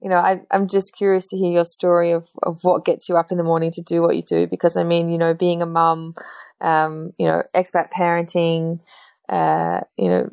[0.00, 3.16] you know, I, I'm just curious to hear your story of, of what gets you
[3.16, 4.46] up in the morning to do what you do.
[4.46, 6.14] Because I mean, you know, being a mum,
[6.60, 8.80] um, you know, expat parenting,
[9.28, 10.30] uh, you know,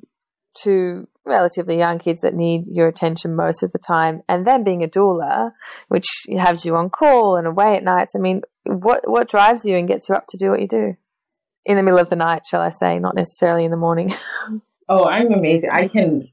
[0.56, 4.84] two relatively young kids that need your attention most of the time, and then being
[4.84, 5.52] a doula,
[5.88, 6.08] which
[6.38, 8.14] has you on call and away at nights.
[8.16, 10.98] I mean, what what drives you and gets you up to do what you do
[11.66, 14.14] in the middle of the night, shall I say, not necessarily in the morning?
[14.90, 15.70] Oh, I'm amazing.
[15.72, 16.28] I can.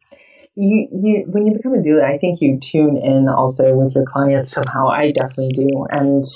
[0.57, 4.05] You, you, when you become a doula, I think you tune in also with your
[4.05, 4.89] clients somehow.
[4.89, 6.26] I definitely do, and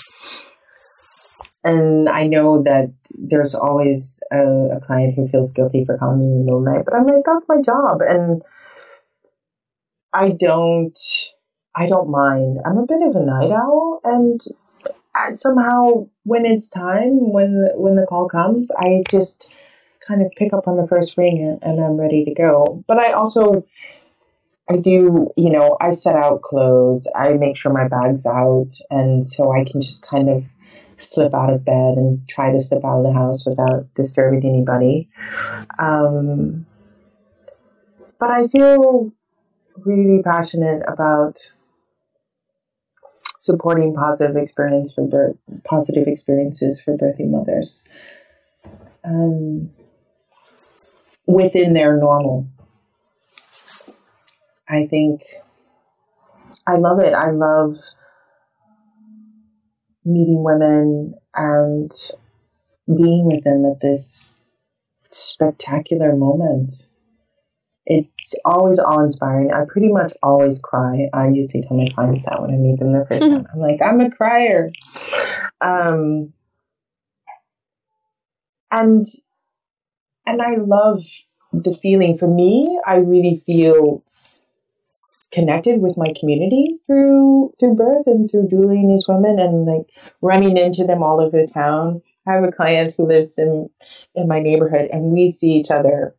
[1.65, 6.27] and I know that there's always a, a client who feels guilty for calling me
[6.27, 8.43] in the middle of the night, but I'm like, that's my job, and
[10.13, 10.99] I don't,
[11.75, 12.59] I don't mind.
[12.65, 14.41] I'm a bit of a night owl, and
[15.35, 19.49] somehow when it's time, when when the call comes, I just
[20.07, 22.85] kind of pick up on the first ring and, and I'm ready to go.
[22.87, 23.67] But I also,
[24.69, 29.31] I do, you know, I set out clothes, I make sure my bag's out, and
[29.31, 30.45] so I can just kind of
[30.99, 35.09] slip out of bed and try to slip out of the house without disturbing anybody.
[35.79, 36.67] Um,
[38.19, 39.13] but I feel
[39.79, 41.39] really passionate about
[43.45, 47.83] supporting positive experience for birth, positive experiences for birthing mothers.
[49.05, 49.71] Um,
[51.27, 52.47] within their normal.
[54.67, 55.25] I think
[56.67, 57.13] I love it.
[57.13, 57.77] I love
[60.07, 61.93] meeting women and
[62.87, 64.35] being with them at this
[65.11, 66.73] spectacular moment.
[67.87, 69.53] It's always awe inspiring.
[69.53, 71.09] I pretty much always cry.
[71.13, 73.47] I usually tell my clients that when I meet them the first time.
[73.53, 74.73] I'm like, I'm a crier.
[75.61, 76.33] Um,
[78.71, 79.07] and
[80.27, 81.03] and I love
[81.53, 82.17] the feeling.
[82.17, 84.03] For me, I really feel
[85.31, 89.87] connected with my community through through birth and through doulaing these women and like
[90.23, 92.01] running into them all over town.
[92.27, 93.69] I have a client who lives in
[94.15, 96.15] in my neighborhood and we see each other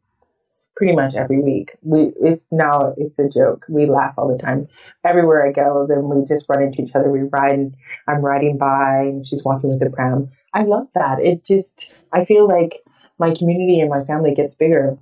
[0.76, 1.72] pretty much every week.
[1.82, 3.66] We it's now it's a joke.
[3.70, 4.68] We laugh all the time.
[5.04, 7.10] Everywhere I go, then we just run into each other.
[7.10, 7.76] We ride and
[8.08, 10.30] I'm riding by and she's walking with the pram.
[10.54, 11.20] I love that.
[11.20, 12.84] It just I feel like
[13.18, 14.98] my community and my family gets bigger.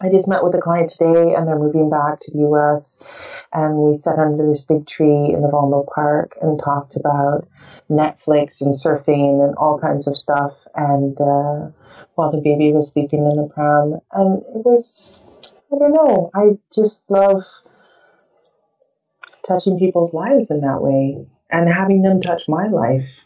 [0.00, 3.00] I just met with a client today and they're moving back to the US
[3.52, 7.48] and we sat under this big tree in the Volmo Park and talked about
[7.90, 11.70] Netflix and surfing and all kinds of stuff and uh,
[12.14, 15.20] while the baby was sleeping in the pram and it was
[15.72, 17.42] I don't know, I just love
[19.48, 23.24] touching people's lives in that way and having them touch my life.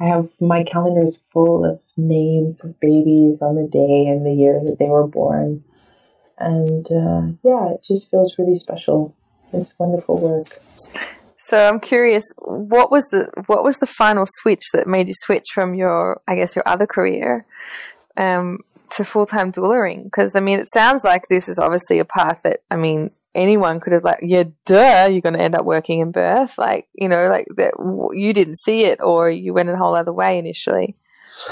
[0.00, 4.60] I have my calendars full of names of babies on the day and the year
[4.64, 5.62] that they were born.
[6.38, 9.14] And uh, yeah, it just feels really special.
[9.52, 10.46] It's wonderful work.
[11.38, 15.44] So I'm curious, what was the what was the final switch that made you switch
[15.54, 17.46] from your, I guess, your other career
[18.16, 18.58] um,
[18.92, 20.04] to full time doulaing?
[20.04, 23.80] Because I mean, it sounds like this is obviously a path that I mean anyone
[23.80, 27.08] could have like, yeah, duh, you're going to end up working in birth, like you
[27.08, 27.74] know, like that
[28.14, 30.96] you didn't see it or you went a whole other way initially.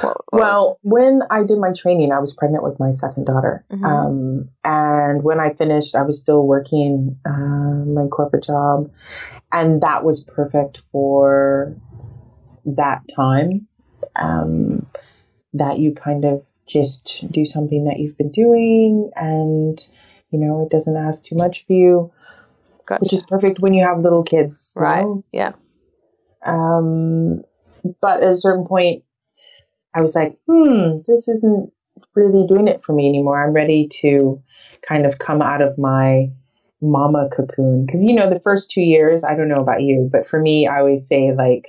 [0.00, 3.64] What, what Well, when I did my training, I was pregnant with my second daughter.
[3.70, 3.84] Mhm.
[3.84, 8.90] Um, and when I finished, I was still working uh, my corporate job.
[9.52, 11.76] And that was perfect for
[12.66, 13.68] that time.
[14.16, 14.86] Um,
[15.54, 19.86] that you kind of just do something that you've been doing and,
[20.30, 22.12] you know, it doesn't ask too much of you,
[22.86, 23.02] gotcha.
[23.02, 24.72] which is perfect when you have little kids.
[24.74, 25.02] right?
[25.02, 25.24] know?
[25.32, 25.52] Yeah.
[26.44, 27.42] Um,
[28.00, 29.04] but at a certain point,
[29.94, 31.72] I was like, hmm, this isn't
[32.14, 33.42] really doing it for me anymore.
[33.42, 34.42] I'm ready to
[34.86, 36.30] kind of come out of my
[36.80, 37.86] mama cocoon.
[37.86, 40.66] Because, you know, the first two years, I don't know about you, but for me,
[40.66, 41.66] I always say, like,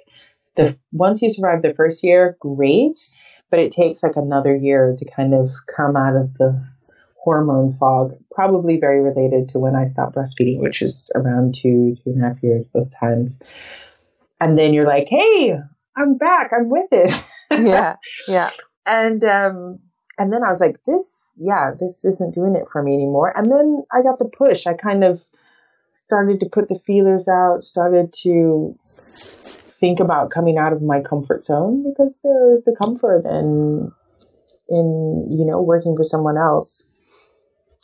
[0.56, 2.98] the once you survive the first year, great.
[3.52, 6.66] But it takes like another year to kind of come out of the
[7.16, 12.12] hormone fog, probably very related to when I stopped breastfeeding, which is around two, two
[12.12, 13.40] and a half years both times.
[14.40, 15.58] And then you're like, hey,
[15.96, 16.52] I'm back.
[16.58, 17.14] I'm with it.
[17.52, 17.96] Yeah.
[18.28, 18.50] Yeah.
[18.86, 19.80] and um
[20.18, 23.34] and then I was like, this, yeah, this isn't doing it for me anymore.
[23.36, 24.66] And then I got the push.
[24.66, 25.22] I kind of
[25.96, 28.78] started to put the feelers out, started to
[29.80, 33.92] think about coming out of my comfort zone because there is the comfort in
[34.68, 36.88] in you know working for someone else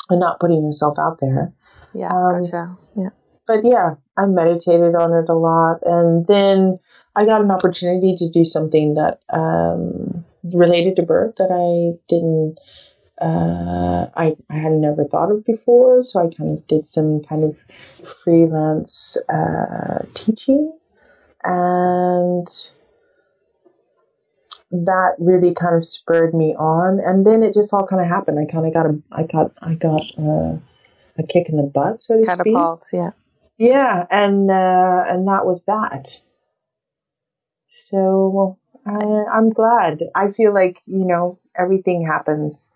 [0.10, 1.54] and not putting yourself out there.
[1.94, 2.78] Yeah, um, gotcha.
[2.98, 3.10] Yeah.
[3.46, 6.80] But yeah, I meditated on it a lot, and then
[7.16, 12.58] I got an opportunity to do something that um, related to birth that I didn't.
[13.20, 17.44] Uh, I, I had never thought of before, so I kind of did some kind
[17.44, 17.56] of
[18.24, 20.74] freelance uh, teaching,
[21.44, 22.48] and
[24.72, 27.00] that really kind of spurred me on.
[27.06, 28.40] And then it just all kind of happened.
[28.40, 30.60] I kind of got a, I got, I got a,
[31.20, 33.00] a kick in the butt, so to Catapult, speak.
[33.00, 33.12] yeah.
[33.58, 36.20] Yeah, and uh, and that was that.
[37.92, 40.04] So I, I'm glad.
[40.16, 42.72] I feel like you know everything happens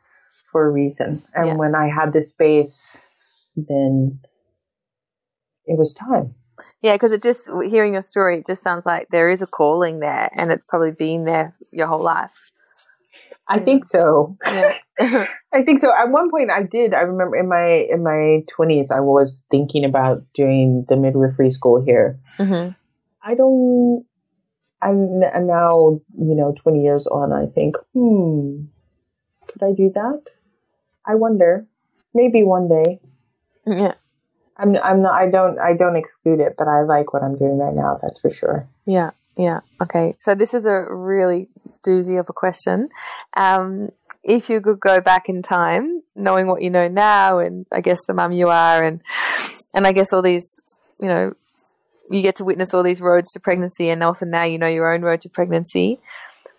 [0.51, 1.55] for a reason, and yeah.
[1.55, 3.07] when I had the space,
[3.55, 4.19] then
[5.65, 6.35] it was time.
[6.81, 9.99] Yeah, because it just hearing your story, it just sounds like there is a calling
[9.99, 12.31] there, and it's probably been there your whole life.
[13.47, 14.37] I think so.
[14.45, 14.77] Yeah.
[15.53, 15.91] I think so.
[15.93, 16.93] At one point, I did.
[16.93, 21.83] I remember in my in my twenties, I was thinking about doing the midwifery school
[21.83, 22.19] here.
[22.39, 22.71] Mm-hmm.
[23.21, 24.05] I don't.
[24.81, 27.33] I'm now, you know, twenty years on.
[27.33, 28.65] I think, hmm,
[29.47, 30.21] could I do that?
[31.05, 31.65] I wonder.
[32.13, 32.99] Maybe one day.
[33.65, 33.95] Yeah.
[34.57, 34.75] I'm.
[34.77, 35.13] I'm not.
[35.13, 35.59] I don't.
[35.59, 37.99] I don't exclude it, but I like what I'm doing right now.
[38.01, 38.67] That's for sure.
[38.85, 39.11] Yeah.
[39.37, 39.59] Yeah.
[39.81, 40.15] Okay.
[40.19, 41.49] So this is a really
[41.85, 42.89] doozy of a question.
[43.35, 43.89] Um,
[44.23, 48.05] if you could go back in time, knowing what you know now, and I guess
[48.05, 49.01] the mum you are, and
[49.73, 51.33] and I guess all these, you know,
[52.09, 54.93] you get to witness all these roads to pregnancy, and also now you know your
[54.93, 55.99] own road to pregnancy.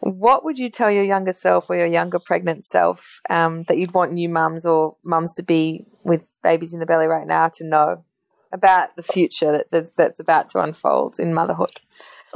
[0.00, 3.94] What would you tell your younger self or your younger pregnant self um, that you'd
[3.94, 7.64] want new mums or mums to be with babies in the belly right now to
[7.64, 8.04] know
[8.52, 11.72] about the future that, that that's about to unfold in motherhood?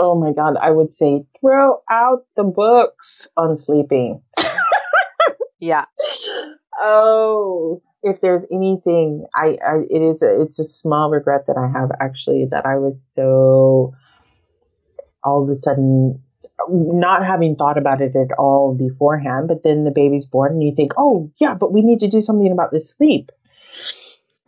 [0.01, 4.23] oh my God, I would say throw out the books on sleeping.
[5.61, 5.85] yeah.
[6.81, 11.79] Oh, if there's anything, I, I it is a, it's a small regret that I
[11.79, 13.95] have actually that I was so
[15.23, 16.23] all of a sudden
[16.69, 20.75] not having thought about it at all beforehand, but then the baby's born and you
[20.75, 23.31] think, oh yeah, but we need to do something about this sleep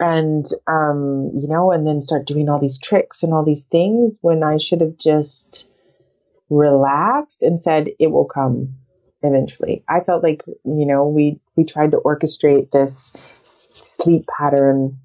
[0.03, 4.19] and um, you know, and then start doing all these tricks and all these things
[4.21, 5.69] when I should have just
[6.51, 8.77] relaxed and said it will come
[9.23, 9.85] eventually.
[9.89, 13.15] I felt like you know we we tried to orchestrate this
[13.97, 14.99] sleep pattern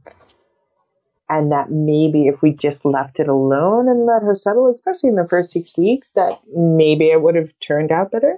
[1.30, 5.16] and that maybe if we just left it alone and let her settle, especially in
[5.16, 8.38] the first six weeks, that maybe it would have turned out better.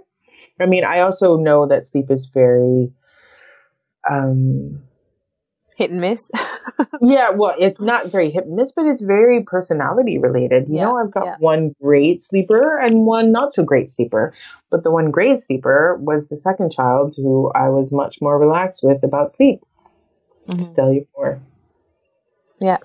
[0.59, 2.91] I mean, I also know that sleep is very
[4.09, 4.81] um,
[5.79, 6.31] hit and miss.
[7.01, 10.67] yeah, well, it's not very hit and miss, but it's very personality related.
[10.67, 11.35] You yeah, know, I've got yeah.
[11.39, 14.33] one great sleeper and one not so great sleeper.
[14.71, 18.81] But the one great sleeper was the second child who I was much more relaxed
[18.83, 19.61] with about sleep.
[20.49, 20.73] Mm-hmm.
[20.73, 21.41] tell you more.
[22.59, 22.77] Yeah.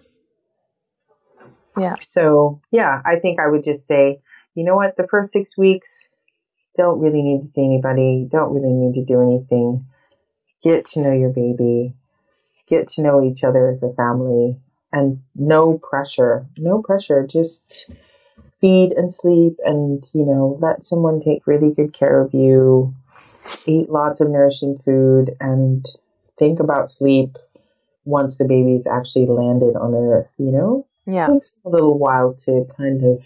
[1.77, 1.97] Yeah.
[2.01, 4.21] So, yeah, I think I would just say,
[4.55, 6.09] you know what, the first six weeks,
[6.77, 9.87] don't really need to see anybody, don't really need to do anything.
[10.63, 11.95] Get to know your baby,
[12.69, 14.57] get to know each other as a family
[14.93, 17.87] and no pressure, no pressure, just
[18.61, 22.95] feed and sleep and, you know, let someone take really good care of you,
[23.67, 25.87] eat lots of nourishing food and
[26.39, 27.37] think about sleep
[28.05, 30.87] once the baby's actually landed on earth, you know?
[31.07, 31.31] Yeah.
[31.31, 33.23] It takes a little while to kind of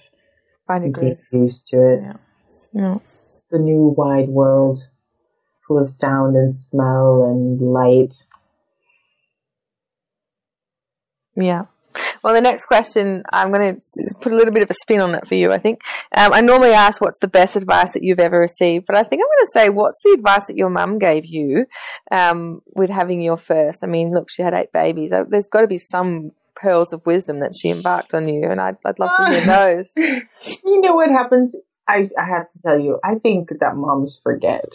[0.66, 2.00] Find get used to it.
[2.02, 2.14] Yeah.
[2.72, 2.94] yeah.
[3.50, 4.86] The new wide world
[5.66, 8.12] full of sound and smell and light
[11.38, 11.66] Yeah.
[12.22, 13.80] Well, the next question, I'm going to
[14.20, 15.82] put a little bit of a spin on it for you, I think.
[16.16, 19.22] Um, I normally ask what's the best advice that you've ever received, but I think
[19.22, 21.66] I'm going to say what's the advice that your mum gave you
[22.10, 23.80] um, with having your first?
[23.82, 25.12] I mean, look, she had eight babies.
[25.12, 28.60] Uh, there's got to be some pearls of wisdom that she embarked on you, and
[28.60, 29.92] I'd, I'd love to hear those.
[29.96, 31.54] you know what happens?
[31.88, 34.68] I, I have to tell you, I think that moms forget.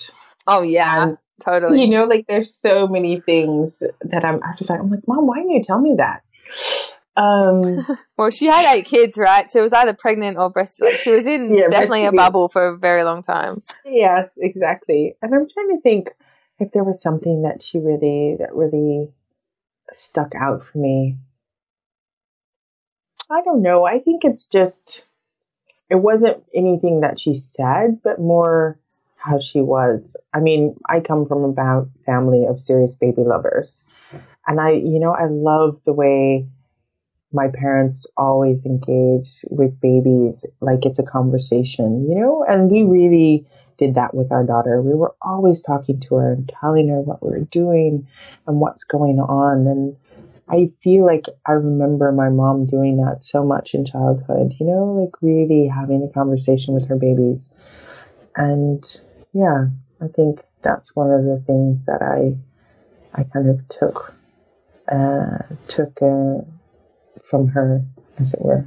[0.47, 1.03] Oh, yeah.
[1.03, 1.81] And, totally.
[1.81, 4.79] You know, like there's so many things that I'm after that.
[4.79, 6.23] I'm like, Mom, why didn't you tell me that?
[7.15, 7.85] Um,
[8.17, 9.49] well, she had eight kids, right?
[9.49, 10.97] She was either pregnant or breastfeeding.
[10.97, 13.61] She was in yeah, definitely a bubble for a very long time.
[13.85, 15.15] Yes, exactly.
[15.21, 16.09] And I'm trying to think
[16.59, 19.09] if there was something that she really, that really
[19.93, 21.17] stuck out for me.
[23.29, 23.85] I don't know.
[23.85, 25.11] I think it's just,
[25.89, 28.77] it wasn't anything that she said, but more
[29.17, 30.17] how she was.
[30.33, 33.83] I mean, I come from a family of serious baby lovers.
[34.45, 36.47] And I, you know, I love the way
[37.33, 43.47] my parents always engage with babies like it's a conversation, you know, and we really
[43.77, 44.81] did that with our daughter.
[44.81, 48.07] We were always talking to her and telling her what we were doing
[48.47, 49.67] and what's going on.
[49.67, 49.97] And
[50.47, 54.93] I feel like I remember my mom doing that so much in childhood, you know,
[55.01, 57.49] like really having a conversation with her babies.
[58.35, 58.83] And
[59.33, 59.67] yeah,
[60.01, 62.37] I think that's one of the things that I
[63.15, 64.13] I kind of took
[64.91, 66.41] uh, took uh,
[67.33, 67.83] from her,
[68.19, 68.63] as it were.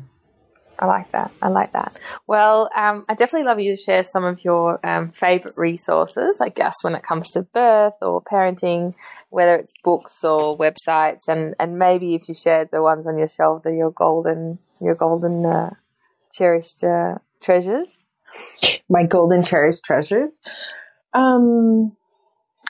[0.77, 1.31] I like that.
[1.41, 1.97] I like that.
[2.27, 6.49] Well, um, I definitely love you to share some of your um, favorite resources, I
[6.49, 8.93] guess, when it comes to birth or parenting,
[9.31, 13.29] whether it's books or websites, and, and maybe if you shared the ones on your
[13.29, 15.71] shelf, that your golden, your golden uh,
[16.33, 18.07] cherished uh, treasures.
[18.89, 20.41] My golden cherished treasures.
[21.15, 21.97] Um,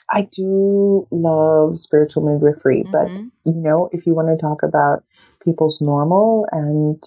[0.09, 2.91] I do love spiritual midwifery, mm-hmm.
[2.91, 3.09] but
[3.51, 5.03] you know, if you want to talk about
[5.47, 7.01] people's normal and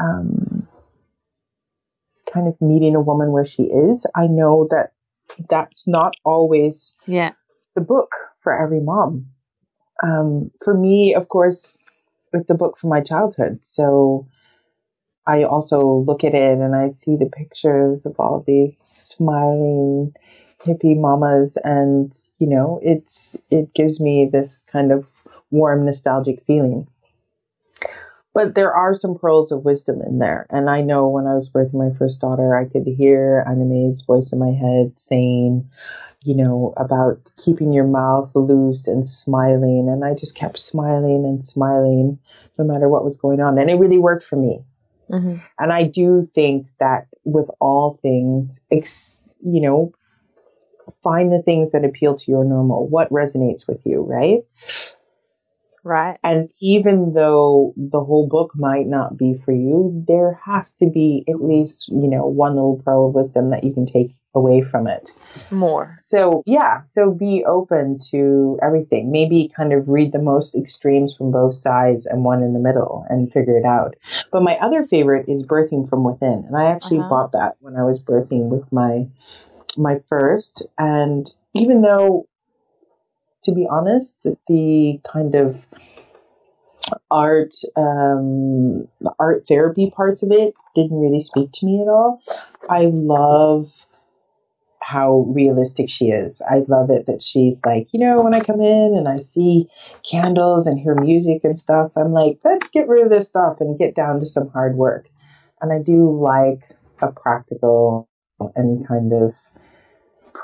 [0.00, 0.68] um,
[2.32, 4.06] kind of meeting a woman where she is.
[4.14, 4.92] I know that
[5.50, 7.32] that's not always yeah
[7.74, 8.10] the book
[8.42, 9.26] for every mom.
[10.02, 11.76] Um, for me, of course,
[12.32, 13.60] it's a book from my childhood.
[13.62, 14.28] So
[15.26, 20.14] I also look at it and I see the pictures of all these smiling
[20.64, 25.06] hippie mamas and you know, it's it gives me this kind of
[25.50, 26.86] warm nostalgic feeling.
[28.36, 30.46] But there are some pearls of wisdom in there.
[30.50, 34.02] And I know when I was birthing my first daughter, I could hear Ina May's
[34.02, 35.70] voice in my head saying,
[36.22, 39.88] you know, about keeping your mouth loose and smiling.
[39.90, 42.18] And I just kept smiling and smiling
[42.58, 43.56] no matter what was going on.
[43.56, 44.60] And it really worked for me.
[45.10, 45.36] Mm-hmm.
[45.58, 49.94] And I do think that with all things, ex- you know,
[51.02, 54.40] find the things that appeal to your normal, what resonates with you, right?
[55.86, 56.18] Right.
[56.24, 61.24] And even though the whole book might not be for you, there has to be
[61.28, 64.88] at least, you know, one little pearl of wisdom that you can take away from
[64.88, 65.12] it.
[65.52, 66.00] More.
[66.04, 69.12] So, yeah, so be open to everything.
[69.12, 73.06] Maybe kind of read the most extremes from both sides and one in the middle
[73.08, 73.94] and figure it out.
[74.32, 76.46] But my other favorite is Birthing from Within.
[76.48, 77.08] And I actually uh-huh.
[77.08, 79.06] bought that when I was birthing with my
[79.78, 82.26] my first and even though
[83.46, 85.56] to be honest, the kind of
[87.10, 88.86] art, um,
[89.18, 92.20] art therapy parts of it didn't really speak to me at all.
[92.68, 93.70] I love
[94.80, 96.40] how realistic she is.
[96.48, 99.68] I love it that she's like, you know, when I come in and I see
[100.08, 103.78] candles and hear music and stuff, I'm like, let's get rid of this stuff and
[103.78, 105.08] get down to some hard work.
[105.60, 106.60] And I do like
[107.00, 108.08] a practical
[108.54, 109.34] and kind of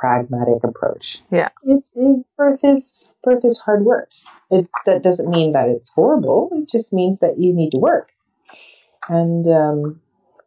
[0.03, 1.21] pragmatic approach.
[1.31, 1.51] Yeah.
[1.63, 4.09] It's it, birth is birth is hard work.
[4.51, 6.51] It that doesn't mean that it's horrible.
[6.53, 8.11] It just means that you need to work.
[9.09, 10.01] And um,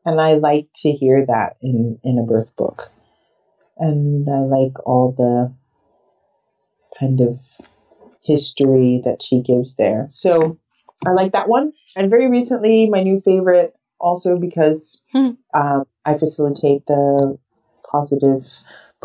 [0.03, 2.91] and I like to hear that in in a birth book.
[3.77, 5.53] And I like all the
[6.99, 7.39] kind of
[8.23, 10.07] history that she gives there.
[10.09, 10.59] So
[11.05, 11.71] I like that one.
[11.95, 15.31] And very recently, my new favorite, also because hmm.
[15.53, 17.37] um, I facilitate the
[17.89, 18.45] positive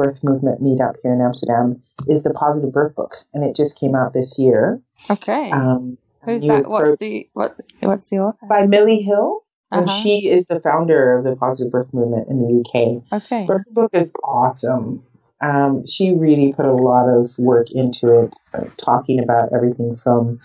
[0.00, 3.94] birth movement meetup here in Amsterdam is the Positive Birth Book, and it just came
[3.94, 4.80] out this year.
[5.10, 5.50] Okay.
[5.50, 6.68] Um, Who's that?
[6.68, 7.56] What's the what?
[7.80, 8.46] What's the author?
[8.46, 9.82] By Milli Hill, uh-huh.
[9.82, 13.22] and she is the founder of the Positive Birth Movement in the UK.
[13.22, 13.44] Okay.
[13.46, 15.04] Birth Book is awesome.
[15.42, 20.40] Um, she really put a lot of work into it, uh, talking about everything from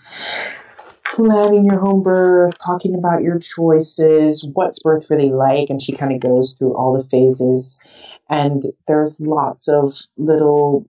[1.14, 6.12] planning your home birth, talking about your choices, what's birth really like, and she kind
[6.14, 7.76] of goes through all the phases
[8.28, 10.86] and there's lots of little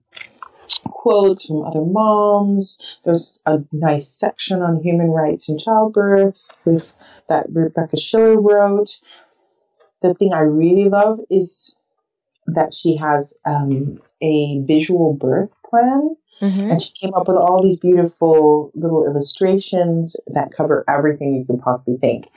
[0.84, 2.78] quotes from other moms.
[3.04, 6.92] There's a nice section on human rights in childbirth with
[7.28, 8.98] that Rebecca Schiller wrote.
[10.02, 11.74] The thing I really love is
[12.46, 16.16] that she has um, a visual birth plan.
[16.40, 16.70] Mm-hmm.
[16.70, 21.58] And she came up with all these beautiful little illustrations that cover everything you can
[21.58, 22.28] possibly think.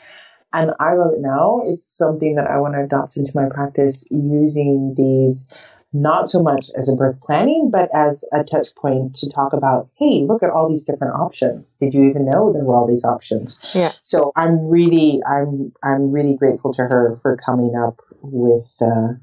[0.54, 1.62] And I love it now.
[1.66, 5.48] It's something that I want to adopt into my practice using these
[5.94, 9.90] not so much as a birth planning, but as a touch point to talk about,
[9.98, 11.74] hey, look at all these different options.
[11.82, 13.60] Did you even know there were all these options?
[13.74, 13.92] Yeah.
[14.02, 19.16] So I'm really, I'm, I'm really grateful to her for coming up with, uh,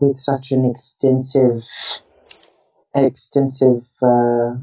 [0.00, 1.62] with such an extensive,
[2.94, 4.54] extensive, uh,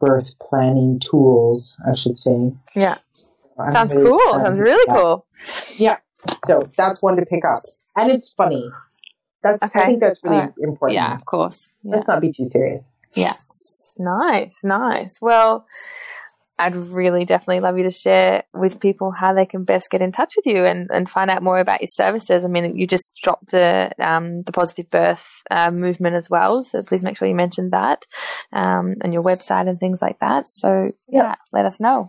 [0.00, 2.52] birth planning tools, I should say.
[2.76, 2.98] Yeah.
[3.72, 4.34] Sounds really cool.
[4.34, 5.26] Sounds really cool.
[5.76, 5.98] Yeah.
[6.46, 7.62] So that's one to pick up.
[7.96, 8.68] And it's funny.
[9.42, 9.80] That's okay.
[9.80, 10.94] I think that's really uh, important.
[10.94, 11.76] Yeah, of course.
[11.82, 11.96] Yeah.
[11.96, 12.98] Let's not be too serious.
[13.14, 13.34] Yeah.
[13.98, 15.18] Nice, nice.
[15.20, 15.66] Well,
[16.58, 20.12] I'd really definitely love you to share with people how they can best get in
[20.12, 22.44] touch with you and, and find out more about your services.
[22.44, 26.80] I mean, you just dropped the um, the positive birth uh, movement as well, so
[26.82, 28.04] please make sure you mention that
[28.52, 30.46] um, and your website and things like that.
[30.46, 32.08] So yeah, let us know.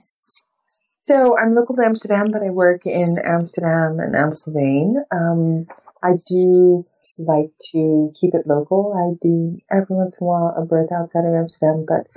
[1.07, 4.95] So I'm local to Amsterdam, but I work in Amsterdam and Amstelveen.
[5.11, 5.67] Um,
[6.01, 6.83] I do
[7.19, 8.91] like to keep it local.
[8.97, 12.07] I do every once in a while a birth outside of Amsterdam, but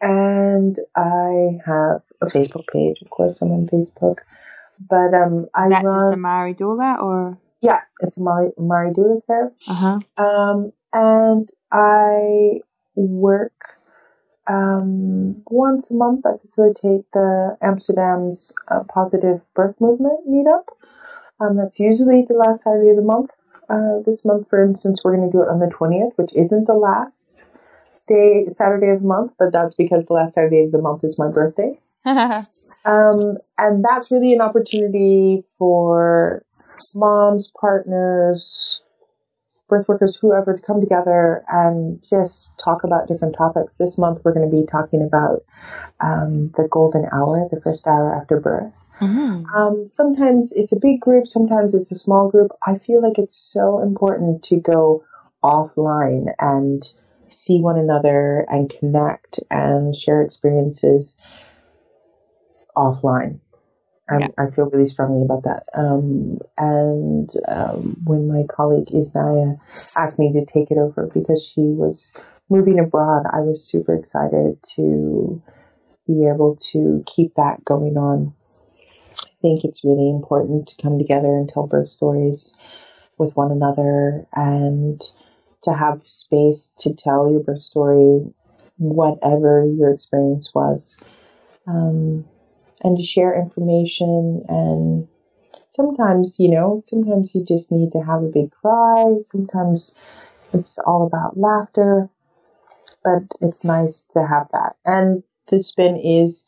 [0.00, 3.02] And I have a Facebook page.
[3.02, 4.18] Of course, I'm on Facebook.
[4.88, 7.38] But um, I that run, just Amari Doula or?
[7.60, 9.52] Yeah, it's Amari, Amari Doula Care.
[9.66, 9.98] Uh-huh.
[10.16, 12.60] Um, and I
[12.94, 13.52] work
[14.48, 16.24] um, once a month.
[16.26, 20.64] I facilitate the Amsterdam's uh, Positive Birth Movement meetup.
[21.40, 23.30] Um, that's usually the last Saturday of the month.
[23.68, 26.66] Uh, this month, for instance, we're going to do it on the 20th, which isn't
[26.66, 27.28] the last
[28.08, 31.18] day, Saturday of the month, but that's because the last Saturday of the month is
[31.18, 31.78] my birthday.
[32.04, 36.42] um, and that's really an opportunity for
[36.94, 38.80] moms, partners,
[39.68, 43.76] birth workers, whoever, to come together and just talk about different topics.
[43.76, 45.44] This month, we're going to be talking about
[46.00, 48.72] um, the golden hour, the first hour after birth.
[49.00, 49.44] Mm-hmm.
[49.54, 52.50] Um, sometimes it's a big group, sometimes it's a small group.
[52.66, 55.04] I feel like it's so important to go
[55.42, 56.82] offline and
[57.30, 61.16] see one another and connect and share experiences
[62.76, 63.40] offline.
[64.10, 64.28] Yeah.
[64.38, 65.64] I feel really strongly about that.
[65.74, 69.60] Um, and um, when my colleague Isnaya
[69.96, 72.14] asked me to take it over because she was
[72.48, 75.42] moving abroad, I was super excited to
[76.06, 78.32] be able to keep that going on.
[79.12, 82.56] I think it's really important to come together and tell birth stories
[83.18, 85.02] with one another and
[85.62, 88.32] to have space to tell your birth story,
[88.76, 90.98] whatever your experience was.
[91.66, 92.24] Um,
[92.82, 95.08] and to share information and
[95.70, 99.16] sometimes you know sometimes you just need to have a big cry.
[99.26, 99.96] Sometimes
[100.52, 102.08] it's all about laughter
[103.04, 104.76] but it's nice to have that.
[104.84, 106.46] And the spin is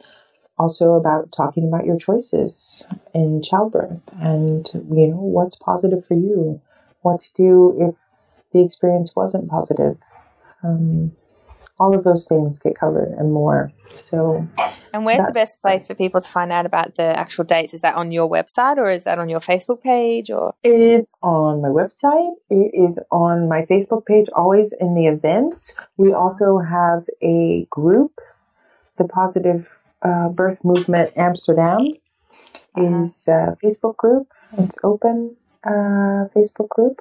[0.58, 6.60] also about talking about your choices in childbirth and you know what's positive for you.
[7.02, 7.94] What to do if
[8.52, 9.96] the experience wasn't positive
[10.62, 11.12] um,
[11.78, 13.72] all of those things get covered and more.
[13.94, 14.46] So,
[14.92, 17.72] and where's the best place for people to find out about the actual dates?
[17.72, 20.30] Is that on your website or is that on your Facebook page?
[20.30, 22.34] Or it's on my website.
[22.50, 24.26] It is on my Facebook page.
[24.36, 25.74] Always in the events.
[25.96, 28.12] We also have a group,
[28.98, 29.66] the Positive
[30.02, 31.80] uh, Birth Movement Amsterdam,
[32.76, 33.02] uh-huh.
[33.02, 34.28] is a Facebook group.
[34.58, 35.34] It's open
[35.64, 37.00] uh, Facebook group.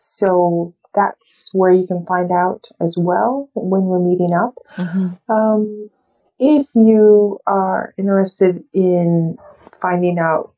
[0.00, 4.54] So that's where you can find out as well when we're meeting up.
[4.76, 5.32] Mm-hmm.
[5.32, 5.90] Um,
[6.38, 9.38] if you are interested in
[9.80, 10.54] finding out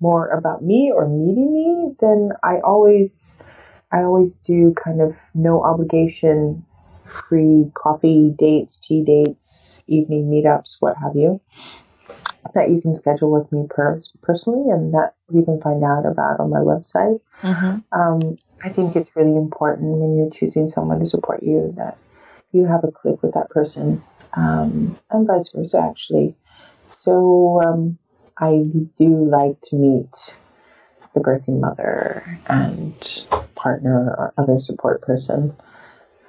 [0.00, 3.38] more about me or meeting me, then I always
[3.92, 6.64] I always do kind of no obligation
[7.06, 11.40] free coffee dates, tea dates, evening meetups, what have you,
[12.54, 16.40] that you can schedule with me pers- personally and that you can find out about
[16.40, 17.20] on my website.
[17.42, 17.98] Mm-hmm.
[17.98, 21.98] Um, I think it's really important when you're choosing someone to support you that
[22.50, 24.02] you have a click with that person,
[24.32, 26.34] um, and vice versa, actually.
[26.88, 27.98] So um,
[28.38, 28.64] I
[28.98, 30.34] do like to meet
[31.14, 35.54] the birthing mother and partner or other support person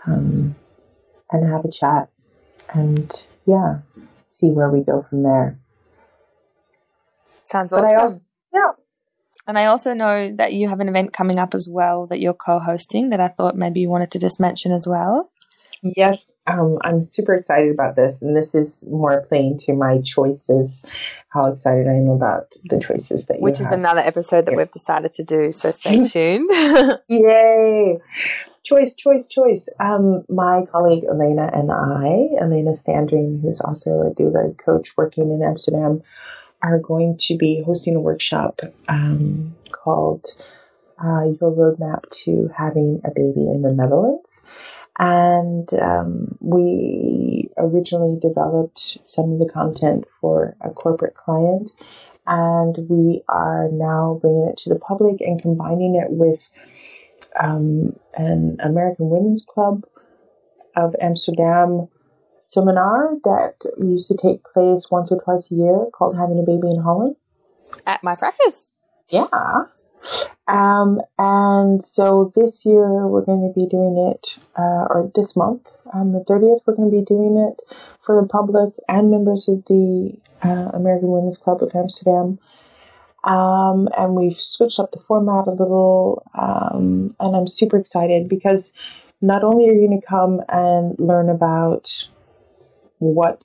[0.05, 0.55] um,
[1.31, 2.09] and have a chat
[2.73, 3.11] and
[3.45, 3.79] yeah,
[4.27, 5.57] see where we go from there.
[7.45, 7.85] Sounds awesome.
[8.01, 8.71] Also, yeah.
[9.47, 12.33] And I also know that you have an event coming up as well that you're
[12.33, 15.31] co-hosting that I thought maybe you wanted to just mention as well.
[15.83, 20.83] Yes, um, I'm super excited about this, and this is more playing to my choices.
[21.29, 23.77] How excited I am about the choices that you Which is have.
[23.77, 24.57] another episode that yeah.
[24.57, 26.49] we've decided to do, so stay tuned.
[27.07, 27.99] Yay!
[28.63, 29.69] Choice, choice, choice.
[29.79, 35.43] Um, my colleague Elena and I, Elena Standring, who's also a doula coach working in
[35.43, 36.01] Amsterdam,
[36.65, 38.59] are going to be hosting a workshop
[38.89, 40.25] um, called
[40.97, 44.41] uh, Your Roadmap to Having a Baby in the Netherlands.
[44.97, 51.69] And um, we originally developed some of the content for a corporate client,
[52.25, 56.39] and we are now bringing it to the public and combining it with
[57.39, 59.83] um, an American Women's Club
[60.75, 61.89] of Amsterdam
[62.45, 66.69] seminar that used to take place once or twice a year called Having a Baby
[66.75, 67.15] in Holland.
[67.85, 68.71] At my practice.
[69.09, 69.27] Yeah.
[70.47, 74.27] Um, and so this year we're going to be doing it,
[74.57, 77.61] uh, or this month, on the 30th, we're going to be doing it
[78.05, 82.39] for the public and members of the uh, American Women's Club of Amsterdam.
[83.23, 88.73] Um, and we've switched up the format a little, um, and I'm super excited because
[89.21, 92.07] not only are you going to come and learn about
[92.99, 93.41] what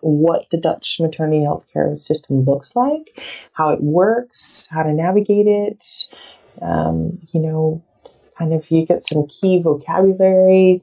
[0.00, 3.16] what the Dutch maternity healthcare system looks like,
[3.52, 6.08] how it works, how to navigate it.
[6.60, 7.84] Um, you know,
[8.36, 10.82] kind of you get some key vocabulary.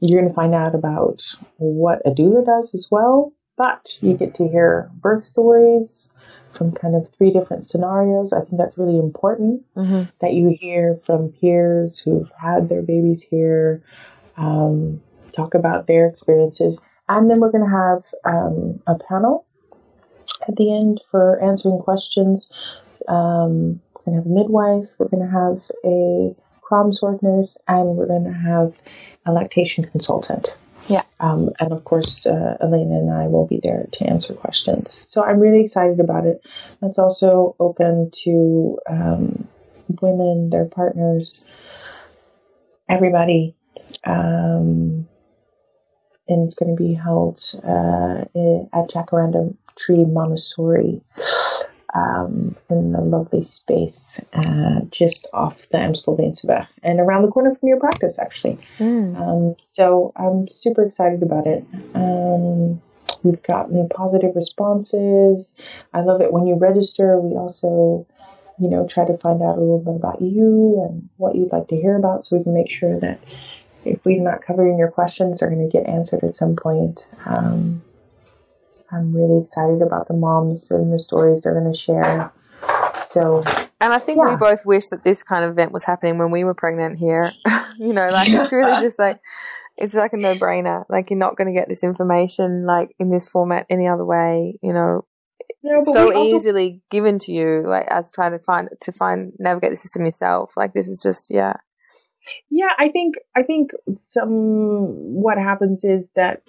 [0.00, 1.22] You're going to find out about
[1.56, 6.12] what a doula does as well, but you get to hear birth stories
[6.54, 8.32] from kind of three different scenarios.
[8.32, 10.02] I think that's really important Mm-hmm.
[10.20, 13.82] that you hear from peers who've had their babies here,
[14.36, 15.00] um,
[15.34, 16.82] talk about their experiences.
[17.08, 19.46] And then we're going to have um, a panel
[20.48, 22.48] at the end for answering questions.
[23.08, 27.96] Um, we're going to have a midwife, we're going to have a kraamzorg nurse, and
[27.96, 28.72] we're going to have
[29.26, 30.54] a lactation consultant.
[30.88, 31.02] Yeah.
[31.20, 35.04] Um, and of course, uh, Elena and I will be there to answer questions.
[35.08, 36.42] So I'm really excited about it.
[36.82, 39.48] It's also open to um,
[40.00, 41.42] women, their partners,
[42.88, 43.56] everybody.
[44.04, 45.08] Um,
[46.28, 48.24] and it's going to be held uh,
[48.72, 51.02] at Jacaranda Tree Montessori
[51.94, 56.44] um, in a lovely space uh, just off the Amstelveense
[56.82, 58.58] and around the corner from your practice, actually.
[58.78, 59.16] Mm.
[59.16, 61.64] Um, so I'm super excited about it.
[61.94, 62.82] Um,
[63.22, 65.56] we've gotten positive responses.
[65.92, 67.18] I love it when you register.
[67.18, 68.06] We also,
[68.58, 71.68] you know, try to find out a little bit about you and what you'd like
[71.68, 73.20] to hear about, so we can make sure that
[73.84, 77.00] if we're not covering your questions, they're going to get answered at some point.
[77.26, 77.82] Um,
[78.90, 82.32] I'm really excited about the moms and the stories they're going to share.
[83.00, 83.42] So
[83.80, 86.44] And I think we both wish that this kind of event was happening when we
[86.44, 87.30] were pregnant here.
[87.78, 89.20] you know, like it's really just like
[89.76, 90.84] it's like a no brainer.
[90.88, 94.58] Like you're not going to get this information like in this format any other way.
[94.62, 95.04] You know,
[95.62, 99.76] No, so easily given to you, like as trying to find to find navigate the
[99.76, 100.52] system yourself.
[100.56, 101.54] Like this is just yeah.
[102.50, 103.72] Yeah, I think I think
[104.04, 106.42] some what happens is that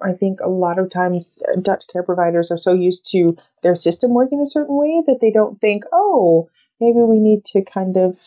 [0.00, 3.76] I think a lot of times uh, Dutch care providers are so used to their
[3.76, 6.48] system working a certain way that they don't think, oh,
[6.80, 8.18] maybe we need to kind of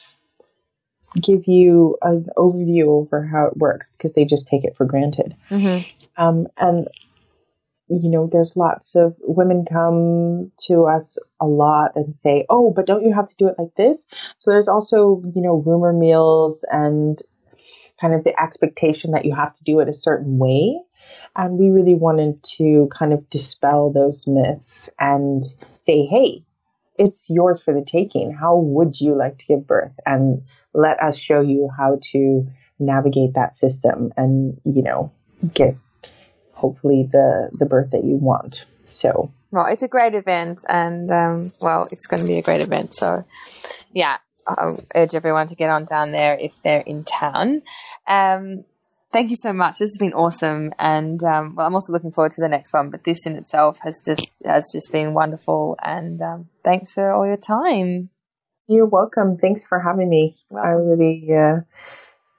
[1.20, 5.36] give you an overview over how it works because they just take it for granted.
[5.50, 5.90] Mm-hmm.
[6.22, 6.88] Um, and
[7.92, 12.86] you know, there's lots of women come to us a lot and say, "Oh, but
[12.86, 14.08] don't you have to do it like this?"
[14.40, 17.22] So there's also, you know, rumor meals and
[18.00, 20.80] kind of the expectation that you have to do it a certain way.
[21.36, 26.46] And we really wanted to kind of dispel those myths and say, "Hey,
[26.98, 28.32] it's yours for the taking.
[28.32, 32.48] How would you like to give birth?" And let us show you how to
[32.80, 35.12] navigate that system and, you know,
[35.54, 35.76] get
[36.62, 38.66] hopefully the the birth that you want.
[38.92, 42.62] So Well, it's a great event, and um, well, it's going to be a great
[42.62, 42.94] event.
[42.94, 43.26] So,
[43.94, 47.64] yeah, I urge everyone to get on down there if they're in town.
[48.08, 48.64] Um,
[49.12, 49.80] thank you so much.
[49.80, 52.90] This has been awesome, and um, well, I'm also looking forward to the next one.
[52.92, 57.26] But this in itself has just has just been wonderful, and um, thanks for all
[57.26, 58.10] your time.
[58.68, 59.38] you're welcome.
[59.38, 60.38] Thanks for having me.
[60.56, 61.62] I really uh,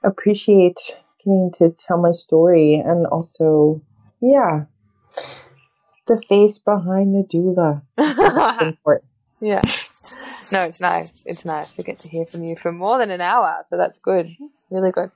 [0.03, 0.79] appreciate
[1.19, 3.81] getting to tell my story and also,
[4.23, 4.65] yeah,
[6.07, 7.81] the face behind the doula.
[7.97, 9.05] That's important.
[9.41, 9.61] yeah.
[10.51, 11.23] No, it's nice.
[11.25, 11.75] It's nice.
[11.77, 14.29] We get to hear from you for more than an hour, so that's good.
[14.69, 15.11] Really good.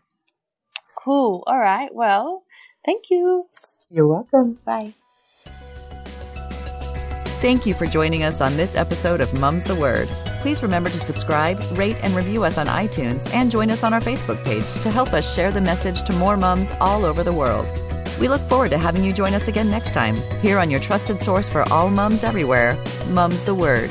[0.95, 1.43] Cool.
[1.47, 1.93] All right.
[1.93, 2.43] Well,
[2.86, 3.45] thank you.
[3.89, 4.60] You're welcome.
[4.66, 4.93] Bye.
[7.39, 10.08] Thank you for joining us on this episode of Mum's the Word.
[10.41, 14.01] Please remember to subscribe, rate, and review us on iTunes and join us on our
[14.01, 17.68] Facebook page to help us share the message to more mums all over the world.
[18.20, 21.20] We look forward to having you join us again next time, here on your trusted
[21.20, 22.78] source for all mums everywhere,
[23.09, 23.89] Mum's the Word.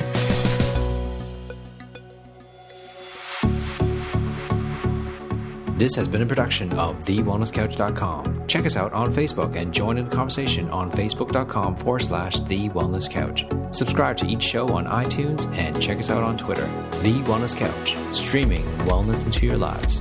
[5.78, 8.46] This has been a production of TheWellnessCouch.com.
[8.46, 12.70] Check us out on Facebook and join in the conversation on Facebook.com forward slash The
[12.70, 13.44] Wellness Couch.
[13.72, 16.66] Subscribe to each show on iTunes and check us out on Twitter.
[17.02, 20.00] The Wellness Couch, streaming wellness into your lives.